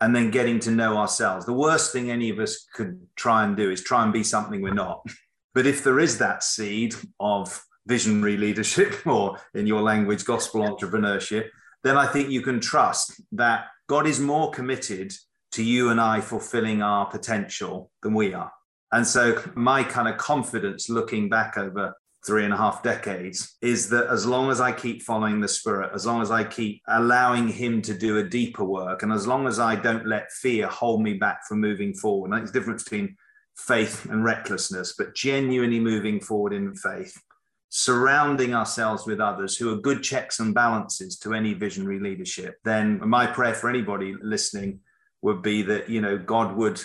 and 0.00 0.14
then 0.14 0.30
getting 0.30 0.58
to 0.60 0.70
know 0.70 0.96
ourselves. 0.96 1.46
The 1.46 1.52
worst 1.52 1.92
thing 1.92 2.10
any 2.10 2.30
of 2.30 2.38
us 2.38 2.66
could 2.74 3.00
try 3.16 3.44
and 3.44 3.56
do 3.56 3.70
is 3.70 3.82
try 3.82 4.02
and 4.02 4.12
be 4.12 4.24
something 4.24 4.60
we're 4.60 4.74
not. 4.74 5.06
But 5.54 5.66
if 5.66 5.84
there 5.84 6.00
is 6.00 6.18
that 6.18 6.42
seed 6.42 6.94
of 7.20 7.64
visionary 7.86 8.36
leadership, 8.36 9.06
or 9.06 9.38
in 9.54 9.66
your 9.66 9.82
language, 9.82 10.24
gospel 10.24 10.62
entrepreneurship, 10.62 11.48
then 11.84 11.96
I 11.96 12.06
think 12.06 12.30
you 12.30 12.42
can 12.42 12.60
trust 12.60 13.20
that 13.32 13.66
God 13.86 14.06
is 14.06 14.18
more 14.18 14.50
committed 14.50 15.12
to 15.52 15.62
you 15.62 15.90
and 15.90 16.00
I 16.00 16.20
fulfilling 16.20 16.82
our 16.82 17.06
potential 17.06 17.90
than 18.02 18.14
we 18.14 18.34
are. 18.34 18.52
And 18.90 19.06
so, 19.06 19.40
my 19.54 19.84
kind 19.84 20.08
of 20.08 20.16
confidence 20.16 20.88
looking 20.88 21.28
back 21.28 21.56
over 21.56 21.94
three 22.26 22.44
and 22.44 22.54
a 22.54 22.56
half 22.56 22.82
decades 22.82 23.56
is 23.60 23.88
that 23.90 24.08
as 24.08 24.24
long 24.24 24.50
as 24.50 24.60
I 24.60 24.72
keep 24.72 25.02
following 25.02 25.40
the 25.40 25.48
Spirit, 25.48 25.90
as 25.94 26.06
long 26.06 26.22
as 26.22 26.30
I 26.30 26.44
keep 26.44 26.82
allowing 26.88 27.48
Him 27.48 27.82
to 27.82 27.94
do 27.94 28.18
a 28.18 28.22
deeper 28.22 28.64
work, 28.64 29.02
and 29.02 29.12
as 29.12 29.26
long 29.26 29.46
as 29.46 29.58
I 29.58 29.76
don't 29.76 30.06
let 30.06 30.32
fear 30.32 30.66
hold 30.66 31.02
me 31.02 31.14
back 31.14 31.46
from 31.46 31.60
moving 31.60 31.94
forward, 31.94 32.32
I 32.32 32.36
think 32.36 32.52
the 32.52 32.58
difference 32.58 32.84
between 32.84 33.16
faith 33.56 34.06
and 34.06 34.24
recklessness, 34.24 34.94
but 34.96 35.14
genuinely 35.14 35.80
moving 35.80 36.20
forward 36.20 36.52
in 36.52 36.74
faith, 36.74 37.20
surrounding 37.68 38.54
ourselves 38.54 39.06
with 39.06 39.20
others 39.20 39.56
who 39.56 39.72
are 39.72 39.80
good 39.80 40.02
checks 40.02 40.40
and 40.40 40.54
balances 40.54 41.18
to 41.18 41.34
any 41.34 41.54
visionary 41.54 42.00
leadership, 42.00 42.56
then 42.64 43.00
my 43.06 43.26
prayer 43.26 43.54
for 43.54 43.68
anybody 43.68 44.14
listening 44.22 44.80
would 45.22 45.42
be 45.42 45.62
that, 45.62 45.88
you 45.88 46.00
know, 46.00 46.18
God 46.18 46.56
would 46.56 46.80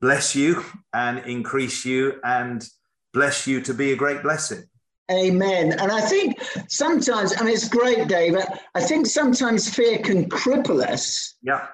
bless 0.00 0.36
you 0.36 0.64
and 0.92 1.18
increase 1.26 1.84
you 1.84 2.20
and 2.22 2.66
bless 3.12 3.46
you 3.46 3.60
to 3.62 3.72
be 3.72 3.92
a 3.92 3.96
great 3.96 4.22
blessing. 4.22 4.64
Amen. 5.10 5.72
And 5.72 5.92
I 5.92 6.00
think 6.00 6.40
sometimes, 6.68 7.32
and 7.32 7.48
it's 7.48 7.68
great, 7.68 8.08
David. 8.08 8.44
I 8.74 8.80
think 8.82 9.06
sometimes 9.06 9.72
fear 9.72 9.98
can 9.98 10.28
cripple 10.28 10.82
us. 10.84 11.36
Yeah. 11.42 11.68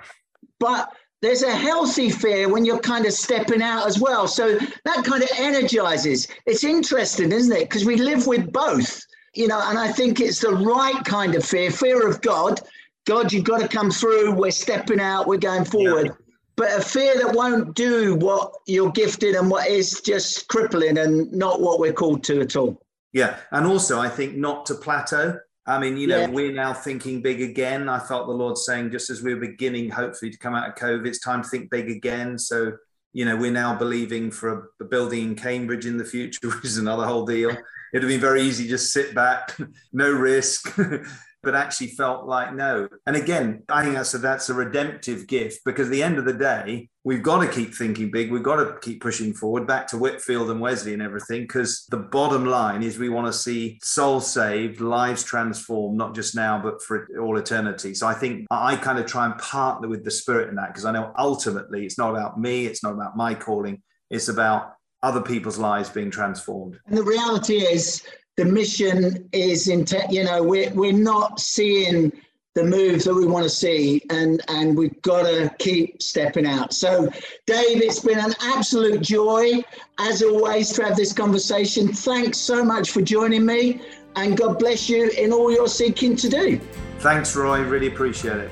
But 0.59 0.92
there's 1.23 1.42
a 1.42 1.55
healthy 1.55 2.11
fear 2.11 2.49
when 2.49 2.64
you're 2.64 2.81
kind 2.81 3.07
of 3.07 3.12
stepping 3.12 3.62
out 3.62 3.87
as 3.87 3.99
well. 3.99 4.27
So 4.27 4.59
that 4.59 5.05
kind 5.05 5.23
of 5.23 5.31
energizes. 5.38 6.29
It's 6.47 6.64
interesting, 6.64 7.33
isn't 7.33 7.57
it? 7.57 7.71
Because 7.71 7.85
we 7.85 7.97
live 7.97 8.27
with 8.27 8.53
both, 8.53 9.01
you 9.35 9.49
know, 9.49 9.61
and 9.64 9.79
I 9.79 9.92
think 9.92 10.21
it's 10.21 10.40
the 10.40 10.51
right 10.51 11.03
kind 11.05 11.35
of 11.35 11.45
fear 11.45 11.71
fear 11.71 12.07
of 12.07 12.21
God. 12.21 12.61
God, 13.07 13.33
you've 13.33 13.45
got 13.45 13.61
to 13.61 13.68
come 13.68 13.90
through. 13.90 14.35
We're 14.35 14.51
stepping 14.51 15.01
out, 15.01 15.27
we're 15.27 15.38
going 15.38 15.64
forward. 15.64 16.07
Yeah. 16.07 16.12
But 16.57 16.79
a 16.79 16.83
fear 16.83 17.16
that 17.16 17.35
won't 17.35 17.75
do 17.75 18.16
what 18.16 18.53
you're 18.66 18.92
gifted 18.92 19.37
and 19.37 19.51
what 19.51 19.68
is 19.68 20.01
just 20.03 20.49
crippling 20.49 20.99
and 20.99 21.33
not 21.33 21.61
what 21.61 21.81
we're 21.81 21.95
called 21.95 22.25
to 22.25 22.40
at 22.40 22.57
all. 22.57 22.82
Yeah. 23.12 23.37
And 23.51 23.66
also, 23.66 24.01
I 24.01 24.09
think 24.09 24.37
not 24.37 24.66
to 24.66 24.75
plateau. 24.75 25.38
I 25.66 25.79
mean, 25.79 25.96
you 25.96 26.09
know, 26.09 26.20
yeah. 26.20 26.29
we're 26.29 26.53
now 26.53 26.72
thinking 26.72 27.22
big 27.22 27.40
again. 27.40 27.88
I 27.88 28.01
felt 28.01 28.27
the 28.27 28.33
Lord 28.33 28.59
saying, 28.59 28.90
just 28.90 29.11
as 29.11 29.22
we 29.22 29.35
we're 29.35 29.40
beginning, 29.40 29.90
hopefully, 29.90 30.31
to 30.31 30.38
come 30.38 30.55
out 30.55 30.68
of 30.68 30.75
COVID, 30.75 31.07
it's 31.07 31.20
time 31.20 31.42
to 31.42 31.48
think 31.48 31.70
big 31.70 31.88
again. 31.88 32.38
So, 32.38 32.72
you 33.12 33.25
know, 33.25 33.37
we're 33.37 33.53
now 33.53 33.77
believing 33.77 34.31
for 34.31 34.72
a, 34.81 34.85
a 34.85 34.87
building 34.87 35.22
in 35.22 35.35
Cambridge 35.37 35.87
in 35.87 35.98
the 35.98 36.05
future, 36.05 36.40
which 36.48 36.64
is 36.64 36.79
another 36.79 37.07
whole 37.07 37.25
deal. 37.25 37.51
It'd 37.51 38.03
have 38.03 38.09
been 38.09 38.20
very 38.20 38.42
easy 38.42 38.66
just 38.66 38.92
sit 38.92 39.14
back, 39.14 39.57
no 39.92 40.11
risk. 40.11 40.77
but 41.43 41.55
actually 41.55 41.89
felt 41.89 42.27
like 42.27 42.55
no. 42.55 42.89
And 43.07 43.17
again, 43.17 43.63
I 43.69 43.83
think 43.83 43.97
that's 43.97 44.15
a, 44.15 44.19
that's 44.19 44.49
a 44.49 44.55
redemptive 44.55 45.27
gift 45.27 45.61
because 45.65 45.89
at 45.89 45.93
the 45.93 46.03
end 46.03 46.19
of 46.19 46.25
the 46.25 46.33
day, 46.33 46.89
we've 47.05 47.23
got 47.23 47.41
to 47.41 47.49
keep 47.49 47.75
thinking 47.75 48.11
big. 48.11 48.31
We've 48.31 48.43
got 48.43 48.57
to 48.57 48.79
keep 48.81 49.01
pushing 49.01 49.35
forward 49.35 49.67
back 49.67 49.89
to 49.89 49.99
Whitefield 49.99 50.51
and 50.51 50.61
Wesley 50.61 50.93
and 50.93 51.03
everything 51.03 51.43
because 51.43 51.85
the 51.91 51.97
bottom 51.97 52.47
line 52.47 52.83
is 52.83 52.99
we 52.99 53.09
want 53.09 53.27
to 53.27 53.33
see 53.33 53.79
souls 53.83 54.31
saved, 54.31 54.81
lives 54.81 55.25
transformed, 55.25 55.99
not 55.99 56.15
just 56.15 56.35
now, 56.35 56.61
but 56.63 56.83
for 56.83 57.09
all 57.21 57.37
eternity. 57.37 57.95
So 57.95 58.07
I 58.07 58.15
think 58.15 58.47
I 58.51 58.77
kind 58.77 58.99
of 58.99 59.07
try 59.07 59.27
and 59.27 59.37
partner 59.39 59.89
with 59.89 60.05
the 60.05 60.11
spirit 60.11 60.49
in 60.49 60.55
that 60.57 60.69
because 60.69 60.85
I 60.85 60.93
know 60.93 61.13
ultimately 61.19 61.85
it's 61.85 61.99
not 61.99 62.11
about 62.11 62.39
me, 62.39 62.67
it's 62.67 62.83
not 62.83 62.93
about 62.93 63.17
my 63.17 63.35
calling, 63.35 63.83
it's 64.11 64.29
about 64.29 64.75
other 65.03 65.21
people's 65.21 65.59
lives 65.59 65.91
being 65.91 66.11
transformed. 66.11 66.79
And 66.87 66.97
the 66.97 67.03
reality 67.03 67.57
is, 67.57 68.03
the 68.37 68.45
mission 68.45 69.29
is 69.33 69.68
in 69.68 69.85
you 70.11 70.25
know 70.25 70.42
we're, 70.42 70.71
we're 70.71 70.92
not 70.92 71.38
seeing 71.40 72.12
the 72.55 72.64
moves 72.64 73.05
that 73.05 73.14
we 73.14 73.27
want 73.27 73.45
to 73.45 73.51
see 73.51 74.03
and 74.11 74.42
and 74.49 74.77
we've 74.77 75.01
got 75.03 75.23
to 75.23 75.55
keep 75.59 76.03
stepping 76.03 76.47
out. 76.47 76.73
So 76.73 77.07
dave 77.47 77.83
it's 77.83 78.01
been 78.01 78.18
an 78.18 78.35
absolute 78.42 79.01
joy 79.01 79.62
as 79.99 80.23
always 80.23 80.71
to 80.75 80.85
have 80.85 80.97
this 80.97 81.12
conversation. 81.12 81.88
Thanks 81.88 82.38
so 82.38 82.64
much 82.64 82.90
for 82.90 83.01
joining 83.01 83.47
me 83.47 83.81
and 84.16 84.37
god 84.37 84.59
bless 84.59 84.88
you 84.88 85.09
in 85.11 85.33
all 85.33 85.51
you're 85.51 85.68
seeking 85.68 86.16
to 86.16 86.29
do. 86.29 86.61
Thanks 86.99 87.35
roy. 87.35 87.61
Really 87.61 87.88
appreciate 87.88 88.37
it. 88.37 88.51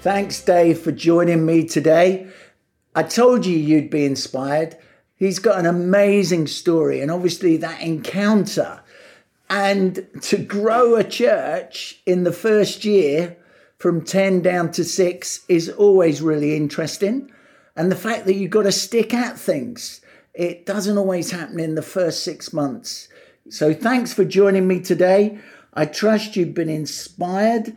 Thanks 0.00 0.40
dave 0.44 0.80
for 0.80 0.92
joining 0.92 1.46
me 1.46 1.64
today. 1.66 2.28
I 2.94 3.04
told 3.04 3.46
you 3.46 3.56
you'd 3.56 3.90
be 3.90 4.04
inspired 4.04 4.76
He's 5.22 5.38
got 5.38 5.60
an 5.60 5.66
amazing 5.66 6.48
story, 6.48 7.00
and 7.00 7.08
obviously 7.08 7.56
that 7.58 7.80
encounter. 7.80 8.80
And 9.48 10.04
to 10.22 10.36
grow 10.36 10.96
a 10.96 11.04
church 11.04 12.02
in 12.04 12.24
the 12.24 12.32
first 12.32 12.84
year 12.84 13.36
from 13.78 14.04
10 14.04 14.42
down 14.42 14.72
to 14.72 14.82
six 14.82 15.44
is 15.48 15.68
always 15.68 16.20
really 16.20 16.56
interesting. 16.56 17.30
And 17.76 17.88
the 17.88 17.94
fact 17.94 18.24
that 18.24 18.34
you've 18.34 18.50
got 18.50 18.64
to 18.64 18.72
stick 18.72 19.14
at 19.14 19.38
things, 19.38 20.00
it 20.34 20.66
doesn't 20.66 20.98
always 20.98 21.30
happen 21.30 21.60
in 21.60 21.76
the 21.76 21.82
first 21.82 22.24
six 22.24 22.52
months. 22.52 23.06
So 23.48 23.72
thanks 23.72 24.12
for 24.12 24.24
joining 24.24 24.66
me 24.66 24.80
today. 24.80 25.38
I 25.72 25.84
trust 25.84 26.34
you've 26.34 26.52
been 26.52 26.68
inspired. 26.68 27.76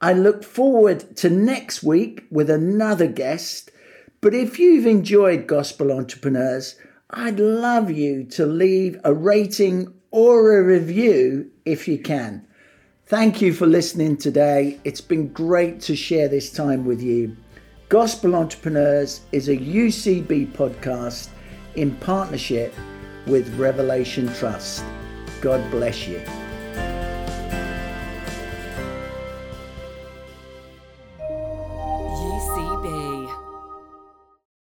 I 0.00 0.12
look 0.12 0.44
forward 0.44 1.16
to 1.16 1.30
next 1.30 1.82
week 1.82 2.26
with 2.30 2.48
another 2.48 3.08
guest 3.08 3.72
but 4.20 4.34
if 4.34 4.58
you've 4.58 4.86
enjoyed 4.86 5.46
Gospel 5.46 5.92
Entrepreneurs, 5.92 6.76
I'd 7.10 7.38
love 7.38 7.90
you 7.90 8.24
to 8.24 8.46
leave 8.46 8.98
a 9.04 9.14
rating 9.14 9.92
or 10.10 10.58
a 10.58 10.62
review 10.64 11.50
if 11.64 11.86
you 11.86 11.98
can. 11.98 12.46
Thank 13.06 13.40
you 13.40 13.52
for 13.52 13.66
listening 13.66 14.16
today. 14.16 14.80
It's 14.82 15.00
been 15.00 15.28
great 15.28 15.80
to 15.82 15.94
share 15.94 16.28
this 16.28 16.50
time 16.50 16.84
with 16.84 17.00
you. 17.00 17.36
Gospel 17.88 18.34
Entrepreneurs 18.34 19.20
is 19.30 19.48
a 19.48 19.56
UCB 19.56 20.52
podcast 20.52 21.28
in 21.76 21.94
partnership 21.96 22.74
with 23.26 23.56
Revelation 23.56 24.32
Trust. 24.34 24.84
God 25.40 25.70
bless 25.70 26.08
you. 26.08 26.20